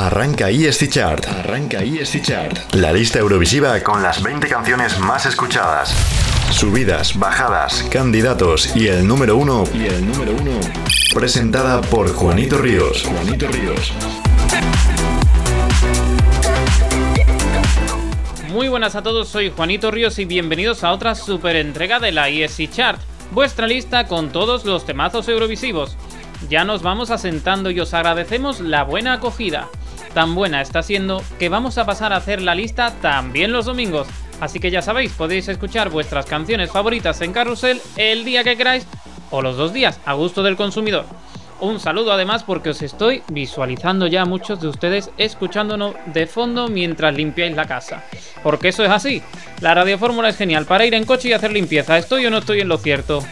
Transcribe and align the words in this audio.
Arranca 0.00 0.48
ESC 0.48 0.88
Chart. 0.90 1.26
Arranca 1.26 1.80
ESC 1.80 2.22
Chart. 2.22 2.72
La 2.76 2.92
lista 2.92 3.18
Eurovisiva 3.18 3.82
con 3.82 4.00
las 4.00 4.22
20 4.22 4.46
canciones 4.46 4.96
más 5.00 5.26
escuchadas. 5.26 5.92
Subidas, 6.52 7.18
bajadas, 7.18 7.82
candidatos 7.90 8.76
y 8.76 8.86
el 8.86 9.04
número 9.08 9.36
uno. 9.36 9.64
Y 9.74 9.86
el 9.86 10.06
número 10.06 10.30
uno. 10.40 10.52
Presentada 11.12 11.80
por 11.80 12.14
Juanito 12.14 12.58
Ríos. 12.58 13.02
Juanito 13.02 13.48
Ríos. 13.48 13.92
Muy 18.52 18.68
buenas 18.68 18.94
a 18.94 19.02
todos, 19.02 19.28
soy 19.28 19.50
Juanito 19.50 19.90
Ríos 19.90 20.20
y 20.20 20.26
bienvenidos 20.26 20.84
a 20.84 20.92
otra 20.92 21.16
super 21.16 21.56
entrega 21.56 21.98
de 21.98 22.12
la 22.12 22.28
ESC 22.28 22.70
Chart, 22.70 23.00
vuestra 23.32 23.66
lista 23.66 24.06
con 24.06 24.30
todos 24.30 24.64
los 24.64 24.86
temazos 24.86 25.28
eurovisivos. 25.28 25.96
Ya 26.48 26.64
nos 26.64 26.82
vamos 26.82 27.10
asentando 27.10 27.72
y 27.72 27.80
os 27.80 27.94
agradecemos 27.94 28.60
la 28.60 28.84
buena 28.84 29.14
acogida. 29.14 29.68
Tan 30.18 30.34
buena 30.34 30.60
está 30.60 30.82
siendo 30.82 31.22
que 31.38 31.48
vamos 31.48 31.78
a 31.78 31.86
pasar 31.86 32.12
a 32.12 32.16
hacer 32.16 32.42
la 32.42 32.56
lista 32.56 32.92
también 33.00 33.52
los 33.52 33.66
domingos. 33.66 34.08
Así 34.40 34.58
que 34.58 34.72
ya 34.72 34.82
sabéis, 34.82 35.12
podéis 35.12 35.46
escuchar 35.46 35.90
vuestras 35.90 36.26
canciones 36.26 36.72
favoritas 36.72 37.20
en 37.20 37.32
Carrusel 37.32 37.80
el 37.96 38.24
día 38.24 38.42
que 38.42 38.56
queráis 38.56 38.84
o 39.30 39.42
los 39.42 39.56
dos 39.56 39.72
días, 39.72 40.00
a 40.04 40.14
gusto 40.14 40.42
del 40.42 40.56
consumidor. 40.56 41.04
Un 41.60 41.78
saludo 41.78 42.10
además 42.10 42.42
porque 42.42 42.70
os 42.70 42.82
estoy 42.82 43.22
visualizando 43.28 44.08
ya 44.08 44.24
muchos 44.24 44.60
de 44.60 44.66
ustedes 44.66 45.12
escuchándonos 45.18 45.94
de 46.06 46.26
fondo 46.26 46.66
mientras 46.66 47.14
limpiáis 47.14 47.54
la 47.54 47.68
casa. 47.68 48.02
Porque 48.42 48.70
eso 48.70 48.82
es 48.82 48.90
así. 48.90 49.22
La 49.60 49.72
radiofórmula 49.72 50.30
es 50.30 50.36
genial 50.36 50.66
para 50.66 50.84
ir 50.84 50.94
en 50.94 51.04
coche 51.04 51.28
y 51.28 51.32
hacer 51.32 51.52
limpieza. 51.52 51.96
¿Estoy 51.96 52.26
o 52.26 52.30
no 52.30 52.38
estoy 52.38 52.58
en 52.58 52.68
lo 52.68 52.78
cierto? 52.78 53.22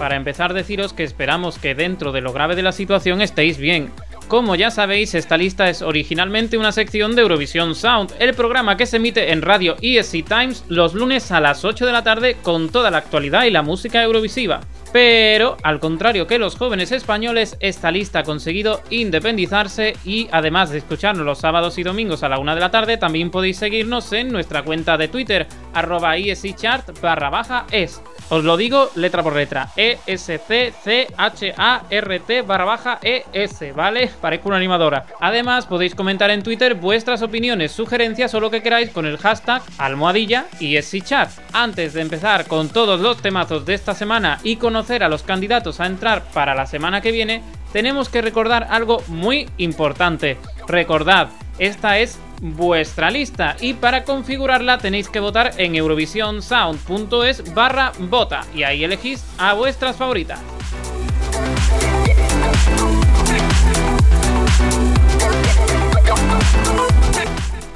Para 0.00 0.16
empezar 0.16 0.52
deciros 0.52 0.92
que 0.92 1.04
esperamos 1.04 1.60
que 1.60 1.76
dentro 1.76 2.10
de 2.10 2.22
lo 2.22 2.32
grave 2.32 2.56
de 2.56 2.64
la 2.64 2.72
situación 2.72 3.22
estéis 3.22 3.56
bien. 3.56 3.92
Como 4.28 4.54
ya 4.54 4.70
sabéis, 4.70 5.14
esta 5.14 5.36
lista 5.36 5.68
es 5.68 5.82
originalmente 5.82 6.56
una 6.56 6.72
sección 6.72 7.14
de 7.14 7.22
Eurovisión 7.22 7.74
Sound, 7.74 8.14
el 8.18 8.34
programa 8.34 8.76
que 8.76 8.86
se 8.86 8.96
emite 8.96 9.30
en 9.30 9.42
radio 9.42 9.76
ESC 9.82 10.24
Times 10.24 10.64
los 10.68 10.94
lunes 10.94 11.30
a 11.30 11.40
las 11.40 11.64
8 11.64 11.84
de 11.84 11.92
la 11.92 12.02
tarde 12.02 12.36
con 12.42 12.70
toda 12.70 12.90
la 12.90 12.98
actualidad 12.98 13.44
y 13.44 13.50
la 13.50 13.62
música 13.62 14.02
eurovisiva. 14.02 14.60
Pero, 14.92 15.56
al 15.62 15.80
contrario 15.80 16.26
que 16.26 16.38
los 16.38 16.56
jóvenes 16.56 16.92
españoles, 16.92 17.56
esta 17.60 17.90
lista 17.90 18.20
ha 18.20 18.24
conseguido 18.24 18.82
independizarse 18.90 19.96
y 20.04 20.28
además 20.32 20.70
de 20.70 20.78
escucharnos 20.78 21.24
los 21.24 21.38
sábados 21.38 21.78
y 21.78 21.82
domingos 21.82 22.22
a 22.22 22.28
la 22.28 22.38
una 22.38 22.54
de 22.54 22.60
la 22.60 22.70
tarde, 22.70 22.98
también 22.98 23.30
podéis 23.30 23.56
seguirnos 23.56 24.12
en 24.12 24.30
nuestra 24.30 24.62
cuenta 24.62 24.98
de 24.98 25.08
Twitter, 25.08 25.46
arroba 25.72 26.14
chart 26.56 27.00
barra 27.00 27.30
baja 27.30 27.66
es. 27.70 28.02
Os 28.28 28.44
lo 28.44 28.56
digo 28.56 28.90
letra 28.94 29.22
por 29.22 29.36
letra, 29.36 29.68
E 29.76 29.98
S 30.06 30.38
C 30.38 30.72
C 30.82 31.08
H 31.16 31.54
A 31.56 31.82
R 31.90 32.20
T 32.20 32.42
barra 32.42 32.64
baja 32.64 32.98
E 33.02 33.24
S, 33.32 33.72
¿vale? 33.72 34.10
Parezco 34.20 34.48
una 34.48 34.56
animadora. 34.56 35.06
Además, 35.20 35.66
podéis 35.66 35.94
comentar 35.94 36.30
en 36.30 36.42
Twitter 36.42 36.74
vuestras 36.74 37.22
opiniones, 37.22 37.72
sugerencias 37.72 38.34
o 38.34 38.40
lo 38.40 38.50
que 38.50 38.62
queráis 38.62 38.90
con 38.90 39.06
el 39.06 39.18
hashtag 39.18 39.62
almohadilla 39.78 40.46
y 40.60 40.80
chat. 41.02 41.30
Antes 41.52 41.92
de 41.94 42.00
empezar 42.00 42.46
con 42.46 42.68
todos 42.68 43.00
los 43.00 43.20
temazos 43.20 43.66
de 43.66 43.74
esta 43.74 43.94
semana 43.94 44.38
y 44.42 44.56
conocer 44.56 45.02
a 45.02 45.08
los 45.08 45.22
candidatos 45.22 45.80
a 45.80 45.86
entrar 45.86 46.22
para 46.32 46.54
la 46.54 46.66
semana 46.66 47.00
que 47.00 47.12
viene, 47.12 47.42
tenemos 47.72 48.08
que 48.08 48.22
recordar 48.22 48.66
algo 48.70 49.02
muy 49.08 49.48
importante. 49.58 50.38
Recordad, 50.66 51.28
esta 51.58 51.98
es 51.98 52.18
vuestra 52.42 53.08
lista 53.08 53.56
y 53.60 53.74
para 53.74 54.02
configurarla 54.02 54.78
tenéis 54.78 55.08
que 55.08 55.20
votar 55.20 55.52
en 55.58 55.76
eurovisionsound.es 55.76 57.54
barra 57.54 57.92
vota 58.00 58.44
y 58.52 58.64
ahí 58.64 58.82
elegís 58.82 59.24
a 59.38 59.54
vuestras 59.54 59.96
favoritas. 59.96 60.40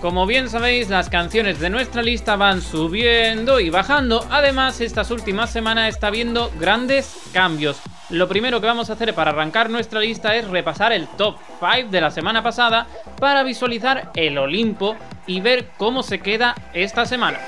Como 0.00 0.26
bien 0.26 0.48
sabéis, 0.48 0.88
las 0.88 1.08
canciones 1.08 1.58
de 1.58 1.70
nuestra 1.70 2.02
lista 2.02 2.36
van 2.36 2.60
subiendo 2.60 3.58
y 3.58 3.70
bajando. 3.70 4.24
Además, 4.30 4.80
estas 4.80 5.10
últimas 5.10 5.50
semanas 5.50 5.88
está 5.94 6.10
viendo 6.10 6.52
grandes 6.60 7.12
cambios. 7.32 7.80
Lo 8.10 8.28
primero 8.28 8.60
que 8.60 8.66
vamos 8.66 8.88
a 8.88 8.92
hacer 8.92 9.12
para 9.14 9.32
arrancar 9.32 9.68
nuestra 9.68 9.98
lista 9.98 10.36
es 10.36 10.46
repasar 10.46 10.92
el 10.92 11.08
top 11.08 11.36
5 11.58 11.90
de 11.90 12.00
la 12.00 12.12
semana 12.12 12.40
pasada 12.40 12.86
para 13.18 13.42
visualizar 13.42 14.12
el 14.14 14.38
Olimpo 14.38 14.96
y 15.26 15.40
ver 15.40 15.70
cómo 15.76 16.04
se 16.04 16.20
queda 16.20 16.54
esta 16.72 17.04
semana. 17.04 17.40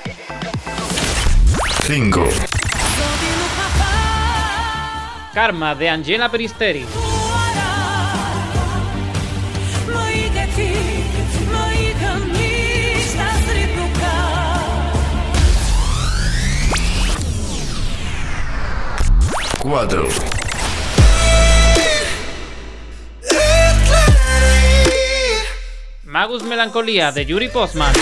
5. 1.86 2.28
Karma 5.32 5.76
de 5.76 5.88
Angela 5.90 6.28
Peristeri. 6.28 6.84
4. 19.68 20.37
Magus 26.20 26.42
Melancolía 26.42 27.12
de 27.12 27.24
Yuri 27.24 27.48
Postman. 27.48 27.92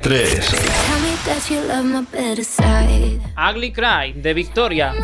3. 0.00 0.54
Ugly 3.36 3.72
Cry 3.74 4.14
de 4.14 4.32
Victoria. 4.32 4.94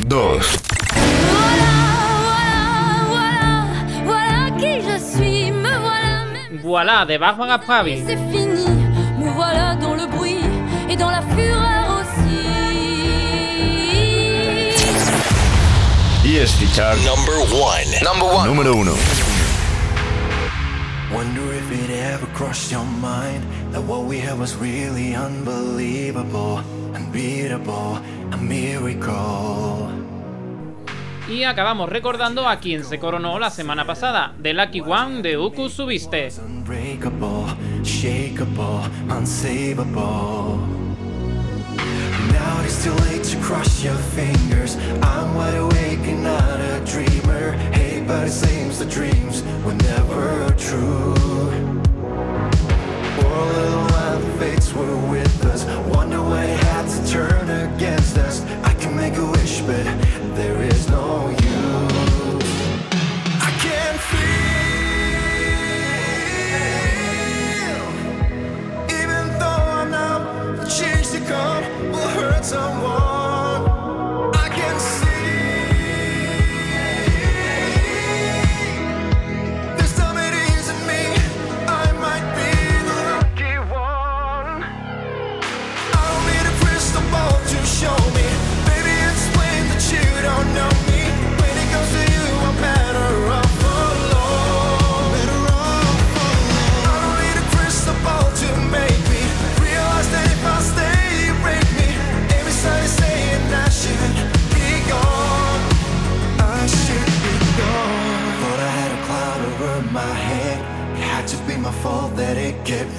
2. 0.00 0.67
Et 10.90 10.96
dans 10.96 11.10
la 11.10 11.22
fureur 11.22 12.00
aussi. 12.00 12.46
ESC 16.24 16.66
Chart 16.74 16.96
Number 17.04 17.38
one. 17.52 17.88
Number 18.02 18.26
one. 18.26 18.46
número 18.48 18.74
1. 18.74 18.86
Wonder 21.12 21.54
if 21.54 21.72
it 21.72 21.90
ever 21.90 22.26
crossed 22.34 22.70
your 22.70 22.84
mind 22.84 23.42
that 23.72 23.82
what 23.82 24.04
we 24.04 24.18
had 24.18 24.38
was 24.38 24.54
really 24.56 25.14
unbelievable, 25.14 26.60
unbeatable, 26.94 27.98
a 28.32 28.36
miracle. 28.36 30.07
Y 31.28 31.44
acabamos 31.44 31.90
recordando 31.90 32.48
a 32.48 32.58
quien 32.58 32.84
se 32.84 32.98
coronó 32.98 33.38
la 33.38 33.50
semana 33.50 33.86
pasada, 33.86 34.34
The 34.42 34.54
Lucky 34.54 34.80
One 34.80 35.20
de 35.20 35.36
Uku 35.36 35.68
Subiste. 35.68 36.30
Were 54.76 55.10
with 55.10 55.44
us. 55.46 55.64
Wonder 55.92 56.22
when 56.22 56.48
it 56.48 56.62
had 56.62 56.86
to 56.86 57.10
turn 57.10 57.50
against 57.50 58.16
us. 58.16 58.44
I 58.62 58.74
can 58.74 58.94
make 58.94 59.16
wish, 59.16 59.60
We'll 71.28 72.08
hurt 72.08 72.42
someone. 72.42 73.17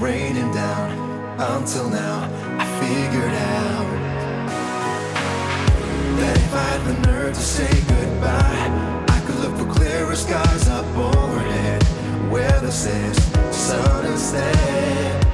Raining 0.01 0.51
down. 0.53 0.91
Until 1.37 1.89
now, 1.89 2.29
I 2.57 2.65
figured 2.79 3.33
out 3.33 3.87
that 6.19 6.37
if 6.37 6.53
I 6.53 6.63
had 6.71 6.81
the 6.85 7.07
nerve 7.07 7.33
to 7.33 7.39
say 7.39 7.69
goodbye, 7.87 9.05
I 9.09 9.19
could 9.25 9.39
look 9.43 9.57
for 9.57 9.73
clearer 9.73 10.15
skies 10.15 10.69
up 10.69 10.85
overhead. 10.95 11.83
Weather 12.31 12.71
says 12.71 13.17
sun 13.51 14.05
instead. 14.05 15.25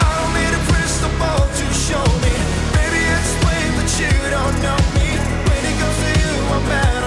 I 0.00 0.10
don't 0.18 0.34
need 0.38 0.54
a 0.54 0.62
crystal 0.70 1.10
ball 1.18 1.42
to 1.42 1.66
show 1.74 2.06
me. 2.22 2.34
Maybe 2.78 3.00
it's 3.14 3.34
plain 3.42 3.70
that 3.78 3.90
you 4.02 4.14
don't 4.30 4.56
know 4.62 4.80
me. 4.96 5.08
When 5.48 5.62
it 5.70 5.74
comes 5.80 5.98
to 6.02 6.10
you, 6.22 6.32
I'm 6.54 6.64
better 6.68 7.01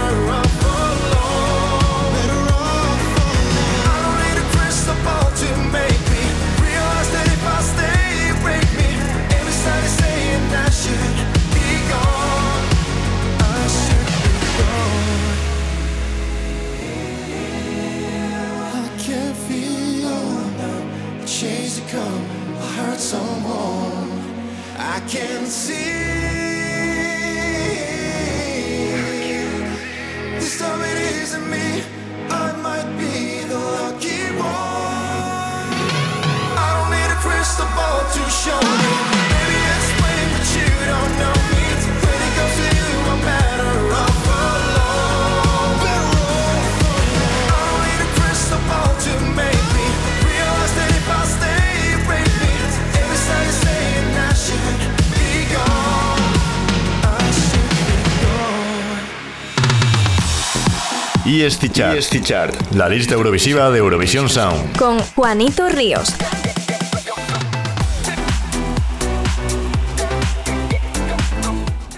EST 61.45 61.71
Chart. 61.71 61.95
EST 61.95 62.23
Chart. 62.23 62.71
La 62.71 62.89
lista 62.89 63.13
Eurovisiva 63.13 63.69
de 63.69 63.77
Eurovisión 63.77 64.27
Sound. 64.29 64.79
Con 64.79 64.97
Juanito 64.97 65.69
Ríos. 65.69 66.15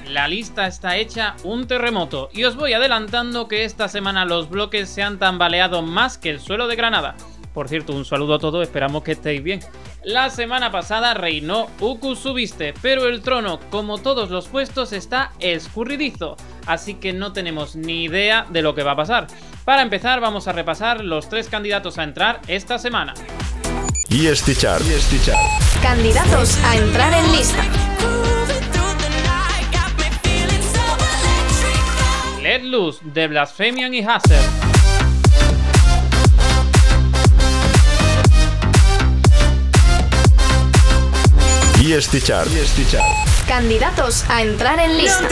La 0.09 0.27
lista 0.27 0.67
está 0.67 0.97
hecha 0.97 1.37
un 1.45 1.65
terremoto 1.65 2.29
y 2.33 2.43
os 2.43 2.57
voy 2.57 2.73
adelantando 2.73 3.47
que 3.47 3.63
esta 3.63 3.87
semana 3.87 4.25
los 4.25 4.49
bloques 4.49 4.89
se 4.89 5.01
han 5.01 5.17
tambaleado 5.17 5.81
más 5.81 6.17
que 6.17 6.29
el 6.29 6.41
suelo 6.41 6.67
de 6.67 6.75
Granada. 6.75 7.15
Por 7.53 7.69
cierto, 7.69 7.93
un 7.93 8.03
saludo 8.03 8.33
a 8.33 8.39
todos, 8.39 8.61
esperamos 8.61 9.03
que 9.03 9.13
estéis 9.13 9.41
bien. 9.41 9.61
La 10.03 10.29
semana 10.29 10.71
pasada 10.71 11.13
reinó 11.13 11.67
Uku 11.79 12.15
Subiste, 12.15 12.73
pero 12.81 13.07
el 13.07 13.21
trono, 13.21 13.61
como 13.71 13.97
todos 13.97 14.29
los 14.29 14.47
puestos, 14.47 14.91
está 14.91 15.31
escurridizo, 15.39 16.35
así 16.67 16.95
que 16.95 17.13
no 17.13 17.33
tenemos 17.33 17.75
ni 17.75 18.03
idea 18.03 18.45
de 18.49 18.61
lo 18.61 18.75
que 18.75 18.83
va 18.83 18.91
a 18.91 18.95
pasar. 18.95 19.27
Para 19.65 19.81
empezar, 19.81 20.19
vamos 20.19 20.47
a 20.47 20.51
repasar 20.51 21.03
los 21.03 21.29
tres 21.29 21.49
candidatos 21.49 21.97
a 21.97 22.03
entrar 22.03 22.41
esta 22.47 22.77
semana. 22.77 23.13
EST 24.09 24.57
Chart. 24.57 24.81
EST 24.81 25.25
Chart. 25.25 25.39
Candidatos 25.81 26.57
a 26.63 26.77
entrar 26.77 27.13
en 27.13 27.31
lista. 27.31 27.63
Let 32.41 32.63
Loose 32.63 32.99
de 33.03 33.27
Blasphemian 33.27 33.93
y 33.93 34.01
Hazer. 34.01 34.39
EST 41.83 42.23
Chart. 42.23 42.47
EST 42.47 42.91
Chart. 42.91 43.05
Candidatos 43.47 44.25
a 44.29 44.41
entrar 44.41 44.79
en 44.79 44.97
lista. 44.97 45.27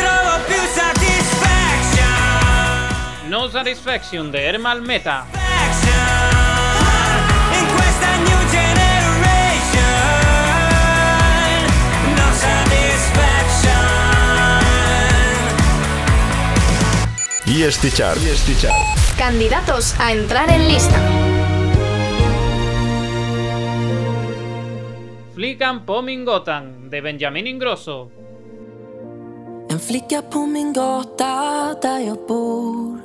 No 3.29 3.49
Satisfaction 3.49 4.31
de 4.31 4.39
Hermal 4.39 4.81
Meta. 4.81 5.25
in 7.59 7.65
questa 7.75 8.17
new 8.17 8.41
generation. 8.51 9.81
No 12.15 12.27
satisfaction. 12.45 13.83
EST 17.47 17.83
Chart. 17.97 18.17
EST 18.17 18.61
Chart. 18.61 19.17
Candidatos 19.17 19.99
a 19.99 20.11
entrar 20.11 20.49
en 20.49 20.67
lista. 20.67 20.99
Flickan 25.33 25.85
på 25.85 26.01
min 26.01 26.25
de 26.89 27.01
Benjamin 27.01 27.47
Ingrosso. 27.47 28.11
En 29.69 29.79
flicka 29.79 30.21
på 30.21 30.45
min 30.45 30.73
gata 30.73 31.75
där 31.81 31.99
jag 31.99 32.17
bor 32.27 33.04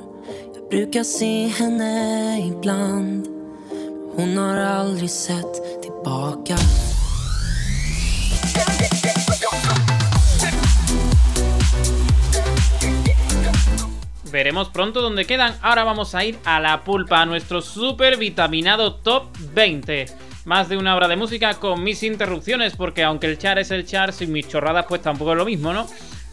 Veremos 14.31 14.69
pronto 14.69 15.01
dónde 15.01 15.25
quedan. 15.25 15.57
Ahora 15.61 15.83
vamos 15.83 16.15
a 16.15 16.23
ir 16.23 16.39
a 16.45 16.61
la 16.61 16.85
pulpa, 16.85 17.21
a 17.21 17.25
nuestro 17.25 17.61
super 17.61 18.15
vitaminado 18.15 18.95
top 18.95 19.25
20. 19.53 20.05
Más 20.45 20.69
de 20.69 20.77
una 20.77 20.95
hora 20.95 21.09
de 21.09 21.17
música 21.17 21.55
con 21.55 21.83
mis 21.83 22.01
interrupciones, 22.01 22.77
porque 22.77 23.03
aunque 23.03 23.27
el 23.27 23.37
char 23.37 23.59
es 23.59 23.71
el 23.71 23.85
char, 23.85 24.13
sin 24.13 24.31
mis 24.31 24.47
chorradas, 24.47 24.85
pues 24.87 25.01
tampoco 25.01 25.33
es 25.33 25.37
lo 25.37 25.43
mismo, 25.43 25.73
¿no? 25.73 25.85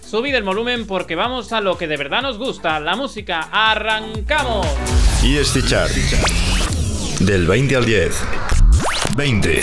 Subid 0.08 0.34
el 0.34 0.42
volumen 0.42 0.86
porque 0.86 1.16
vamos 1.16 1.52
a 1.52 1.60
lo 1.60 1.76
que 1.76 1.86
de 1.86 1.98
verdad 1.98 2.22
nos 2.22 2.38
gusta, 2.38 2.80
la 2.80 2.96
música. 2.96 3.50
¡Arrancamos! 3.52 4.66
EST 5.22 5.68
Chart. 5.68 5.92
Del 7.20 7.46
20 7.46 7.76
al 7.76 7.84
10. 7.84 8.26
20. 9.18 9.62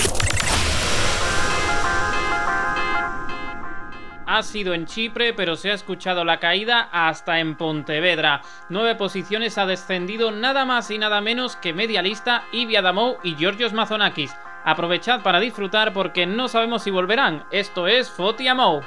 Ha 4.28 4.44
sido 4.44 4.76
en 4.76 4.86
Chipre, 4.86 5.34
pero 5.34 5.56
se 5.56 5.72
ha 5.72 5.74
escuchado 5.74 6.24
la 6.24 6.40
caída 6.40 6.90
hasta 6.92 7.40
en 7.40 7.56
Pontevedra. 7.56 8.44
Nueve 8.70 8.94
posiciones 8.94 9.58
ha 9.58 9.66
descendido 9.66 10.30
nada 10.30 10.64
más 10.64 10.92
y 10.92 11.00
nada 11.00 11.22
menos 11.22 11.56
que 11.56 11.74
Medialista, 11.74 12.44
Ibi 12.52 12.76
Adamou 12.76 13.18
y 13.24 13.34
Georgios 13.34 13.74
Mazonakis. 13.74 14.36
Aprovechad 14.64 15.24
para 15.24 15.40
disfrutar 15.40 15.92
porque 15.92 16.28
no 16.28 16.48
sabemos 16.50 16.84
si 16.84 16.92
volverán. 16.92 17.46
Esto 17.50 17.88
es 17.88 18.12
Foti 18.12 18.48
Amou. 18.48 18.84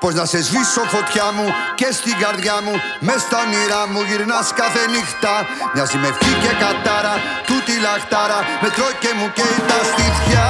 Πως 0.00 0.14
να 0.14 0.24
σε 0.24 0.42
σβήσω 0.42 0.82
φωτιά 0.94 1.26
μου 1.36 1.46
και 1.74 1.88
στην 1.98 2.14
καρδιά 2.22 2.56
μου 2.64 2.74
Μες 3.06 3.20
στα 3.26 3.38
όνειρά 3.44 3.82
μου 3.92 4.00
γυρνάς 4.08 4.48
κάθε 4.60 4.82
νύχτα. 4.92 5.34
Μοιάζει 5.74 5.96
με 6.02 6.08
ευχή 6.12 6.32
και 6.42 6.52
κατάρα 6.62 7.14
Τούτη 7.48 7.74
λαχτάρα 7.84 8.38
Με 8.62 8.68
τρώει 8.74 8.94
και 9.02 9.10
μου 9.18 9.26
καίει 9.36 9.58
τα 9.70 9.78
στήθια. 9.90 10.44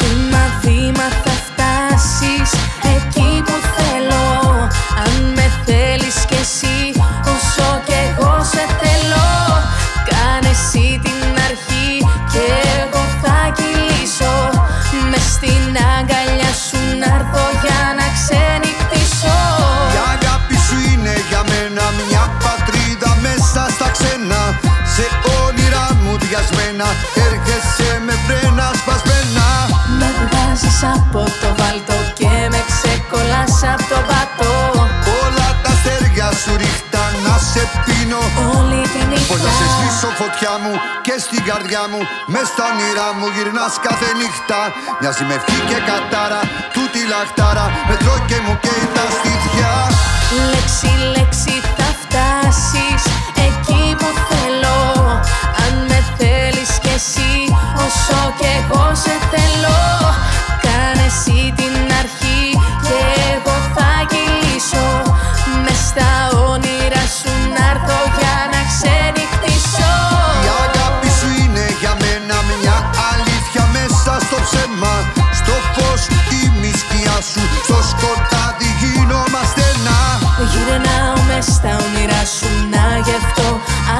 Βήμα 0.00 0.44
βήμα 0.62 1.06
θα 1.24 1.34
φτάσεις 1.46 2.50
εκεί 2.96 3.30
που 3.46 3.56
θέλω. 3.76 4.26
Αν 5.04 5.14
με 5.36 5.46
θέλεις 5.66 6.16
κι 6.28 6.38
εσύ 6.44 6.76
όσο 7.34 7.68
κι 7.86 7.96
εγώ 8.06 8.32
σε 8.52 8.64
θέλω. 8.80 9.28
Κάνε 10.08 10.50
εσύ 10.56 10.86
την 11.04 11.32
αρχή 11.48 11.90
και 12.32 12.46
εγώ 12.80 13.02
θα 13.22 13.36
κυλήσω. 13.56 14.34
Μες 15.10 15.26
στην 15.36 15.64
αγκαλιά 15.96 16.52
σου 16.66 16.80
να 17.00 17.08
έρθω 17.18 17.44
για 17.62 17.71
διασμένα 26.82 26.88
Έρχεσαι 27.26 27.90
με 28.06 28.14
φρένα 28.24 28.66
σπασμένα. 28.80 29.46
Με 29.98 30.08
βγάζεις 30.20 30.78
από 30.96 31.22
το 31.40 31.48
βάλτο 31.60 31.96
και 32.18 32.32
με 32.52 32.60
ξεκολλάς 32.72 33.56
από 33.72 33.84
το 33.92 33.98
βατό 34.08 34.54
Όλα 35.22 35.48
τα 35.62 35.70
αστέρια 35.74 36.28
σου 36.40 36.52
ρίχτα 36.62 37.02
να 37.24 37.34
σε 37.50 37.62
πίνω. 37.84 38.22
Όλη 38.58 38.82
τη 38.92 39.00
Πως 39.30 39.40
να 39.46 39.52
σε 39.58 39.64
νύχτα 39.64 39.74
σβήσω 39.74 40.10
φωτιά 40.20 40.54
μου 40.62 40.72
και 41.06 41.14
στην 41.24 41.42
καρδιά 41.48 41.82
μου. 41.90 42.00
Μες 42.32 42.46
στα 42.52 42.64
όνειρά 42.70 43.08
μου 43.18 43.26
γυρνάς 43.34 43.74
κάθε 43.86 44.08
νύχτα. 44.20 44.60
Μοιάζει 45.00 45.24
με 45.28 45.34
ευχή 45.38 45.58
και 45.68 45.78
κατάρα 45.88 46.40
Τούτη 46.74 47.00
λαχτάρα. 47.12 47.66
Με 47.88 47.94
τρώει 48.00 48.22
και 48.30 48.38
μου 48.44 48.54
καίει 48.64 48.84
τα 48.96 49.04
στήθια. 49.16 49.70
Λέξη 50.52 50.90
λέξη 51.14 51.54
όσο 56.94 58.20
και 58.38 58.50
εγώ 58.60 58.84
σε 59.02 59.14
θέλω. 59.30 59.80
Κάνε 60.64 61.06
εσύ 61.06 61.40
την 61.58 61.76
αρχή 62.02 62.42
και 62.86 62.98
εγώ 63.34 63.56
θα 63.74 63.90
κυλήσω 64.10 64.88
Μες 65.64 65.80
στα 65.88 66.10
όνειρα 66.50 67.04
σου 67.18 67.32
να 67.54 67.62
έρθω 67.72 67.98
για 68.18 68.36
να 68.52 68.60
ξενυχτήσω. 68.70 69.92
Η 70.46 70.48
αγάπη 70.64 71.08
σου 71.18 71.28
είναι 71.42 71.66
για 71.80 71.94
μένα 72.02 72.36
μια 72.50 72.76
αλήθεια 73.10 73.64
μέσα 73.76 74.12
στο 74.26 74.38
ψέμα. 74.46 74.94
Στο 75.38 75.54
φως 75.74 76.02
τη 76.28 76.40
μισκιά 76.60 77.16
σου, 77.30 77.42
στο 77.66 77.78
σκοτάδι 77.90 78.70
γινόμαστε 78.80 79.64
να 79.86 79.98
Γυρνάω 80.50 81.16
μες 81.28 81.46
στα 81.56 81.72
όνειρα 81.84 82.22
σου 82.36 82.50
να 82.74 82.84
γευτώ 83.06 83.48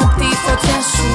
απ' 0.01 0.15
τη 0.19 0.29
φωτιά 0.45 0.79
σου 0.93 1.11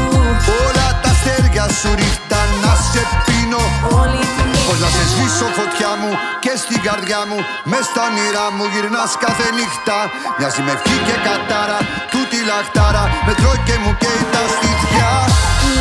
σου 1.82 1.92
ρίχτα 2.00 2.40
να 2.64 2.74
σε 2.90 3.02
πίνω. 3.26 3.64
Όλη 4.02 4.22
Πώς 4.68 4.80
να 4.84 4.90
σε 4.96 5.04
σβήσω 5.12 5.48
φωτιά 5.58 5.92
μου 6.02 6.12
και 6.44 6.54
στην 6.64 6.80
καρδιά 6.88 7.22
μου. 7.30 7.38
Μες 7.72 7.86
στα 7.92 8.06
νηρά 8.16 8.48
μου 8.56 8.66
γυρνάς 8.74 9.12
κάθε 9.26 9.48
νύχτα. 9.58 9.98
Μια 10.38 10.50
με 10.66 10.74
και 11.08 11.16
κατάρα, 11.28 11.80
τούτη 12.14 12.40
λαχτάρα. 12.50 13.04
Με 13.26 13.34
τρώει 13.40 13.60
και 13.68 13.76
μου 13.84 13.92
και 14.02 14.12
τα 14.34 14.44
στήθια. 14.54 15.10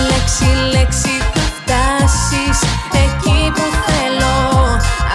Λέξη, 0.09 0.49
λέξη 0.75 1.15
θα 1.35 1.45
φτάσεις 1.57 2.59
εκεί 3.05 3.41
που 3.57 3.67
θέλω. 3.87 4.37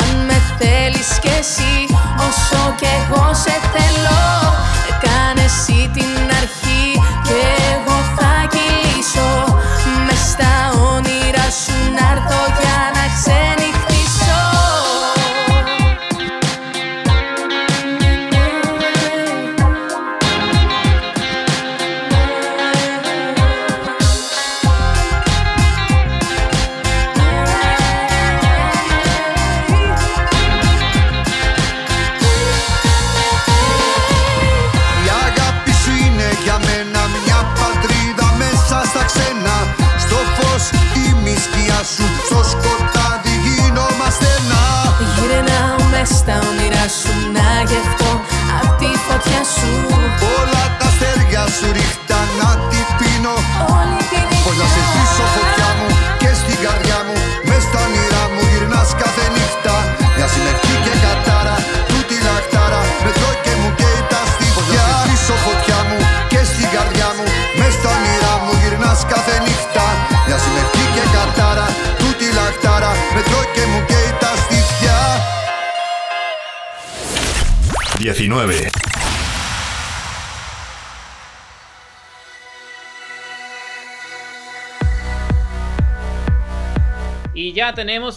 Αν 0.01 0.09
με 0.27 0.37
θέλεις 0.59 1.09
κι 1.23 1.33
εσύ 1.41 1.73
όσο 2.27 2.61
κι 2.79 2.89
εγώ 2.99 3.25
σε 3.43 3.55
θέλω. 3.73 4.21
Κάνε 5.03 5.45
εσύ 5.51 5.79
την 5.95 6.20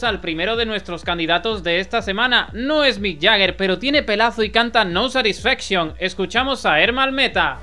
al 0.05 0.21
primero 0.21 0.57
de 0.57 0.67
nuestros 0.67 1.05
candidatos 1.05 1.63
de 1.63 1.81
esta 1.81 2.03
semana. 2.03 2.49
No 2.53 2.85
es 2.85 2.99
Mick 2.99 3.21
Jagger, 3.23 3.57
pero 3.57 3.79
tiene 3.79 4.03
pelazo 4.03 4.43
y 4.43 4.51
canta 4.51 4.85
No 4.85 5.09
Satisfaction. 5.09 5.95
Escuchamos 5.99 6.67
a 6.67 6.81
Hermal 6.81 7.13
Meta. 7.13 7.59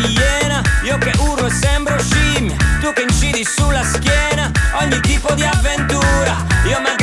di 0.00 0.12
iena 0.14 0.62
Io 0.84 0.98
che 0.98 1.12
urlo 1.18 1.46
e 1.46 1.50
sembro 1.50 1.98
scimmia 1.98 2.56
Tu 2.80 2.92
che 2.92 3.02
incidi 3.02 3.44
sulla 3.44 3.82
schiena. 3.84 4.50
Ogni 4.80 5.00
tipo 5.00 5.32
di 5.34 5.44
avventura 5.44 6.44
Io 6.64 6.80
mi 6.80 6.99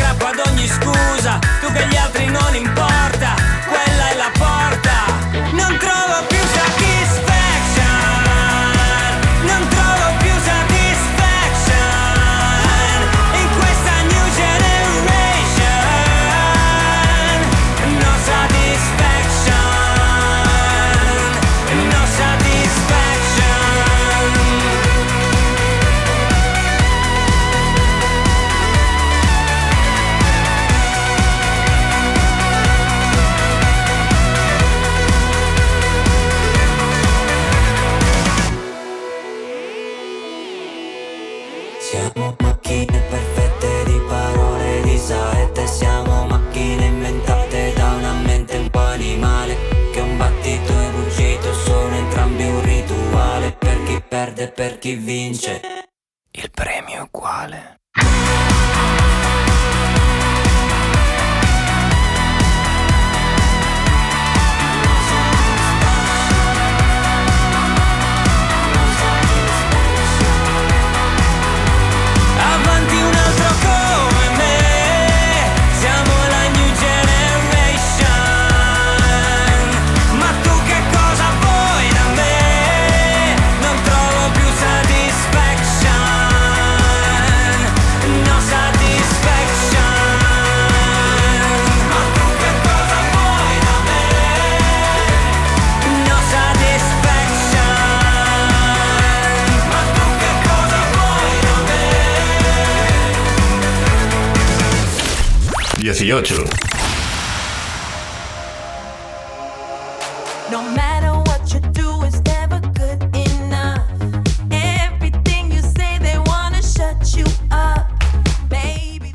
chi 54.87 54.95
vince. 54.95 55.76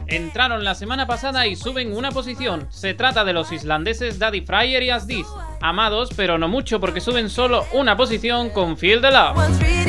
Entraron 0.07 0.65
la 0.65 0.75
semana 0.75 1.07
pasada 1.07 1.47
y 1.47 1.57
suben 1.57 1.97
una 1.97 2.11
posición. 2.11 2.67
Se 2.69 2.93
trata 2.93 3.25
de 3.25 3.33
los 3.33 3.53
islandeses 3.53 4.19
Daddy 4.19 4.43
Fryer 4.43 4.83
y 4.83 4.91
Asdis, 4.91 5.27
amados 5.63 6.11
pero 6.15 6.37
no 6.37 6.49
mucho 6.49 6.79
porque 6.79 7.01
suben 7.01 7.31
solo 7.31 7.65
una 7.73 7.97
posición 7.97 8.51
con 8.51 8.77
Feel 8.77 9.01
the 9.01 9.11
Love. 9.11 9.82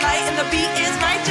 light 0.00 0.24
and 0.24 0.38
the 0.38 0.48
beat 0.50 0.72
is 0.80 0.94
my 1.00 1.21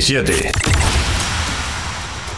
17. 0.00 0.50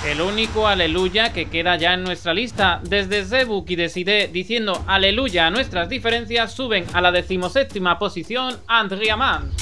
El 0.04 0.20
único 0.20 0.66
aleluya 0.66 1.32
que 1.32 1.44
queda 1.44 1.76
ya 1.76 1.94
en 1.94 2.02
nuestra 2.02 2.34
lista. 2.34 2.80
Desde 2.82 3.24
Zebuk 3.24 3.70
y 3.70 3.76
Decide 3.76 4.26
diciendo 4.26 4.82
aleluya 4.88 5.46
a 5.46 5.50
nuestras 5.52 5.88
diferencias, 5.88 6.52
suben 6.52 6.84
a 6.92 7.00
la 7.00 7.12
decimoséptima 7.12 8.00
posición 8.00 8.58
Andrea 8.66 9.16
Mann. 9.16 9.52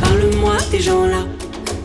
Parle-moi 0.00 0.56
des 0.70 0.84
gens 0.84 1.06
là, 1.08 1.26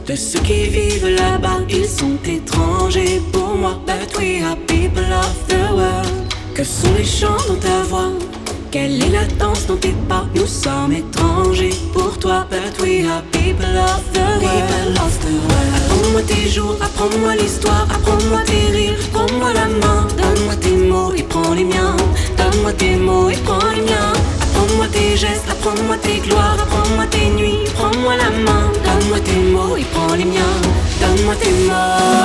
de 0.05 0.15
ceux 0.15 0.41
qui 0.41 0.69
vivent 0.69 1.09
là-bas. 1.09 1.61
Ils 1.67 1.87
sont 1.87 2.19
étrangers 2.23 3.19
pour 3.31 3.55
moi. 3.55 3.81
But 3.87 4.15
we 4.19 4.43
are 4.43 4.55
people 4.67 5.11
of 5.11 5.47
the 5.47 5.73
world. 5.73 6.31
Que 6.53 6.63
sont 6.63 6.93
les 6.95 7.03
chants 7.03 7.47
dans 7.47 7.59
ta 7.59 7.81
voix? 7.81 8.30
Quelle 8.71 9.03
est 9.03 9.09
la 9.09 9.25
danse 9.37 9.67
dans 9.67 9.75
tes 9.75 9.93
pas 10.07 10.25
Nous 10.33 10.47
sommes 10.47 10.93
étrangers. 10.93 11.75
Pour 11.91 12.17
toi 12.17 12.47
But 12.49 12.81
we 12.81 13.05
are 13.05 13.21
people 13.33 13.65
of 13.65 14.01
the 14.13 14.19
world, 14.19 14.39
people 14.39 14.95
of 14.95 15.19
the 15.19 15.33
world. 15.43 15.75
Apprends-moi 15.75 16.21
tes 16.21 16.47
jours, 16.49 16.77
apprends-moi 16.81 17.35
l'histoire 17.35 17.85
Apprends-moi 17.93 18.39
tes 18.45 18.71
rires, 18.71 19.09
prends-moi 19.11 19.51
la 19.53 19.65
main 19.65 20.07
Donne-moi 20.15 20.55
tes 20.55 20.77
mots 20.77 21.13
et 21.13 21.23
prends 21.23 21.53
les 21.53 21.65
miens. 21.65 21.97
Donne-moi 22.37 22.71
tes 22.71 22.95
mots 22.95 23.29
et 23.29 23.35
prends 23.43 23.59
les 23.75 23.81
miens. 23.81 24.13
Apprends-moi 24.41 24.87
tes 24.87 25.17
gestes, 25.17 25.51
apprends-moi 25.51 25.97
tes 25.97 26.19
gloires 26.19 26.55
Apprends-moi 26.63 27.07
tes 27.07 27.29
nuits, 27.29 27.67
prends-moi 27.75 28.15
la 28.15 28.29
main 28.29 28.71
Donne-moi 28.85 29.19
tes 29.19 29.51
mots 29.51 29.75
et 29.75 29.85
prends 29.91 30.15
les 30.15 30.23
miens. 30.23 30.57
Donne-moi 31.01 31.35
tes 31.35 31.51
mots. 31.67 32.23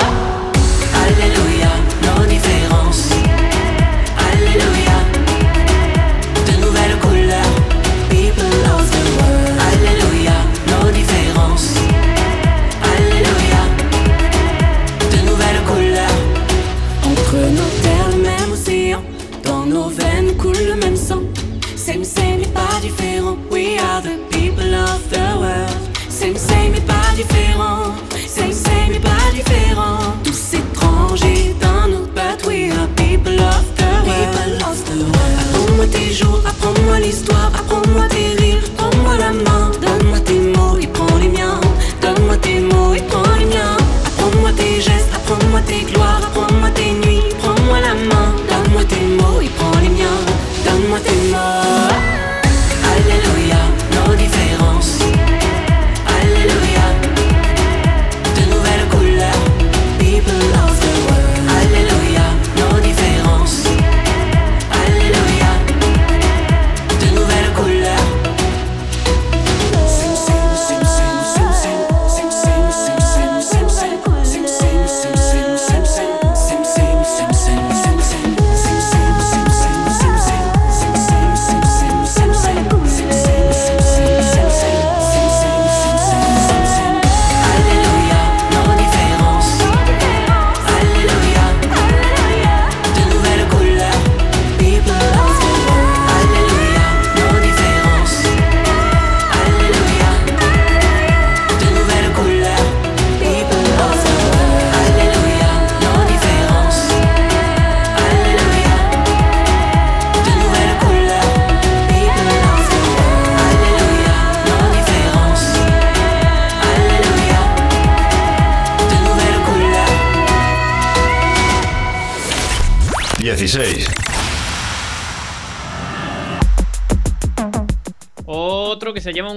Alléluia, 0.94 1.72
non 2.04 2.22
nos 19.66 19.88
veines 19.88 20.36
coule 20.36 20.56
le 20.56 20.74
même 20.76 20.96
sang. 20.96 21.22
Same, 21.76 22.04
same, 22.04 22.38
mais 22.40 22.48
pas 22.48 22.80
différent. 22.80 23.36
We 23.50 23.78
are 23.78 24.00
the 24.02 24.18
people 24.30 24.74
of 24.74 25.08
the 25.10 25.38
world. 25.38 25.70
Same, 26.08 26.36
same, 26.36 26.72
mais 26.72 26.80
pas 26.80 27.14
différent. 27.14 28.05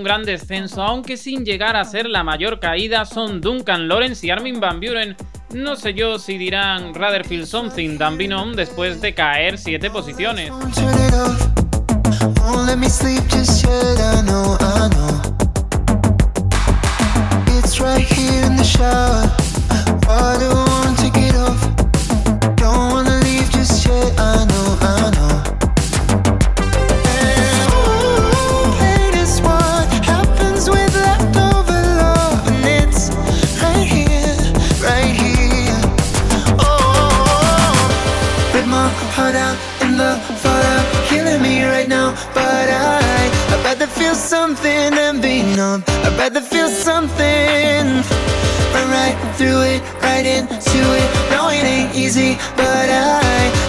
gran 0.09 0.25
descenso, 0.25 0.81
aunque 0.81 1.17
sin 1.17 1.45
llegar 1.45 1.75
a 1.75 1.85
ser 1.85 2.09
la 2.09 2.23
mayor 2.23 2.59
caída, 2.59 3.05
son 3.05 3.41
Duncan 3.41 3.87
Lawrence 3.87 4.25
y 4.25 4.31
Armin 4.31 4.59
Van 4.59 4.79
Buren. 4.79 5.15
No 5.53 5.75
sé 5.75 5.93
yo 5.93 6.17
si 6.17 6.39
dirán 6.39 6.95
Ratherfield 6.95 7.45
Something 7.45 7.99
than 7.99 8.17
Been 8.17 8.33
On 8.33 8.55
después 8.55 9.01
de 9.01 9.13
caer 9.13 9.59
7 9.59 9.91
posiciones. 9.91 10.51
numb. 45.59 45.83
I'd 46.05 46.17
rather 46.17 46.39
feel 46.39 46.69
something. 46.69 47.85
Run 48.73 48.87
right 48.99 49.17
through 49.37 49.61
it, 49.73 49.81
right 50.01 50.25
into 50.37 50.79
it. 50.99 51.07
No, 51.33 51.49
it 51.57 51.65
ain't 51.75 51.93
easy, 52.03 52.31
but 52.55 52.87
I. 52.89 53.19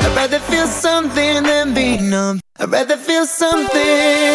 I'd 0.05 0.15
rather 0.21 0.39
feel 0.51 0.69
something 0.69 1.43
than 1.43 1.75
be 1.75 1.89
numb. 1.99 2.41
I'd 2.61 2.71
rather 2.71 2.97
feel 2.97 3.27
something. 3.27 4.30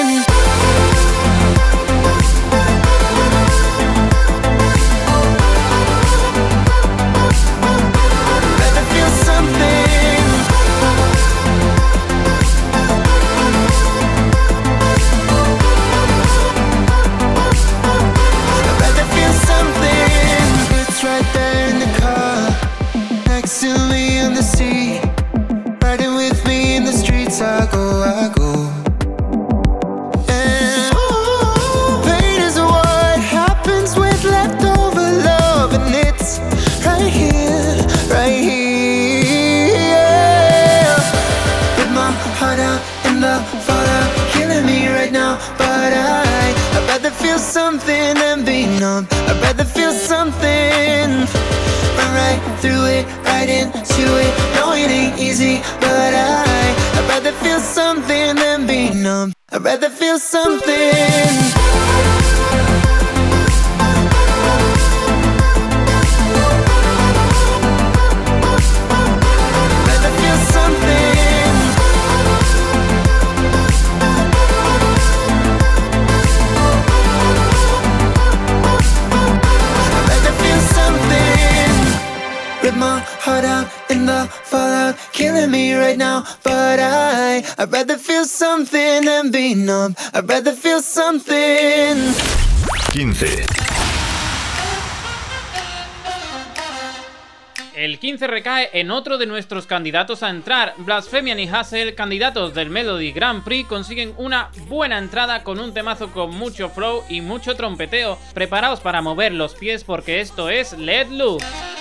15 98.15 98.27
recae 98.27 98.69
en 98.71 98.91
otro 98.91 99.17
de 99.17 99.25
nuestros 99.25 99.67
candidatos 99.67 100.23
a 100.23 100.29
entrar. 100.29 100.73
Blasphemian 100.77 101.37
y 101.37 101.49
Hassel, 101.49 101.95
candidatos 101.95 102.53
del 102.53 102.69
Melody 102.69 103.11
Grand 103.11 103.43
Prix, 103.43 103.67
consiguen 103.67 104.13
una 104.15 104.51
buena 104.69 104.99
entrada 104.99 105.43
con 105.43 105.59
un 105.59 105.73
temazo 105.73 106.13
con 106.13 106.33
mucho 106.33 106.69
flow 106.69 107.03
y 107.09 107.19
mucho 107.19 107.57
trompeteo. 107.57 108.17
Preparaos 108.33 108.79
para 108.79 109.01
mover 109.01 109.33
los 109.33 109.53
pies 109.53 109.83
porque 109.83 110.21
esto 110.21 110.49
es 110.49 110.71
Let 110.77 111.09
Loose. 111.09 111.74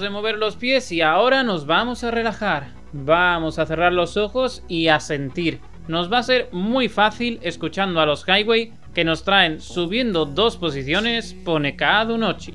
De 0.00 0.10
mover 0.10 0.38
los 0.38 0.56
pies 0.56 0.90
y 0.90 1.02
ahora 1.02 1.44
nos 1.44 1.66
vamos 1.66 2.02
a 2.02 2.10
relajar. 2.10 2.72
Vamos 2.92 3.60
a 3.60 3.66
cerrar 3.66 3.92
los 3.92 4.16
ojos 4.16 4.64
y 4.66 4.88
a 4.88 4.98
sentir. 4.98 5.60
Nos 5.86 6.12
va 6.12 6.18
a 6.18 6.22
ser 6.24 6.48
muy 6.50 6.88
fácil 6.88 7.38
escuchando 7.42 8.00
a 8.00 8.06
los 8.06 8.26
Highway 8.26 8.72
que 8.92 9.04
nos 9.04 9.22
traen 9.22 9.60
subiendo 9.60 10.26
dos 10.26 10.56
posiciones 10.56 11.32
pone 11.32 11.76
cada 11.76 12.18
noche. 12.18 12.54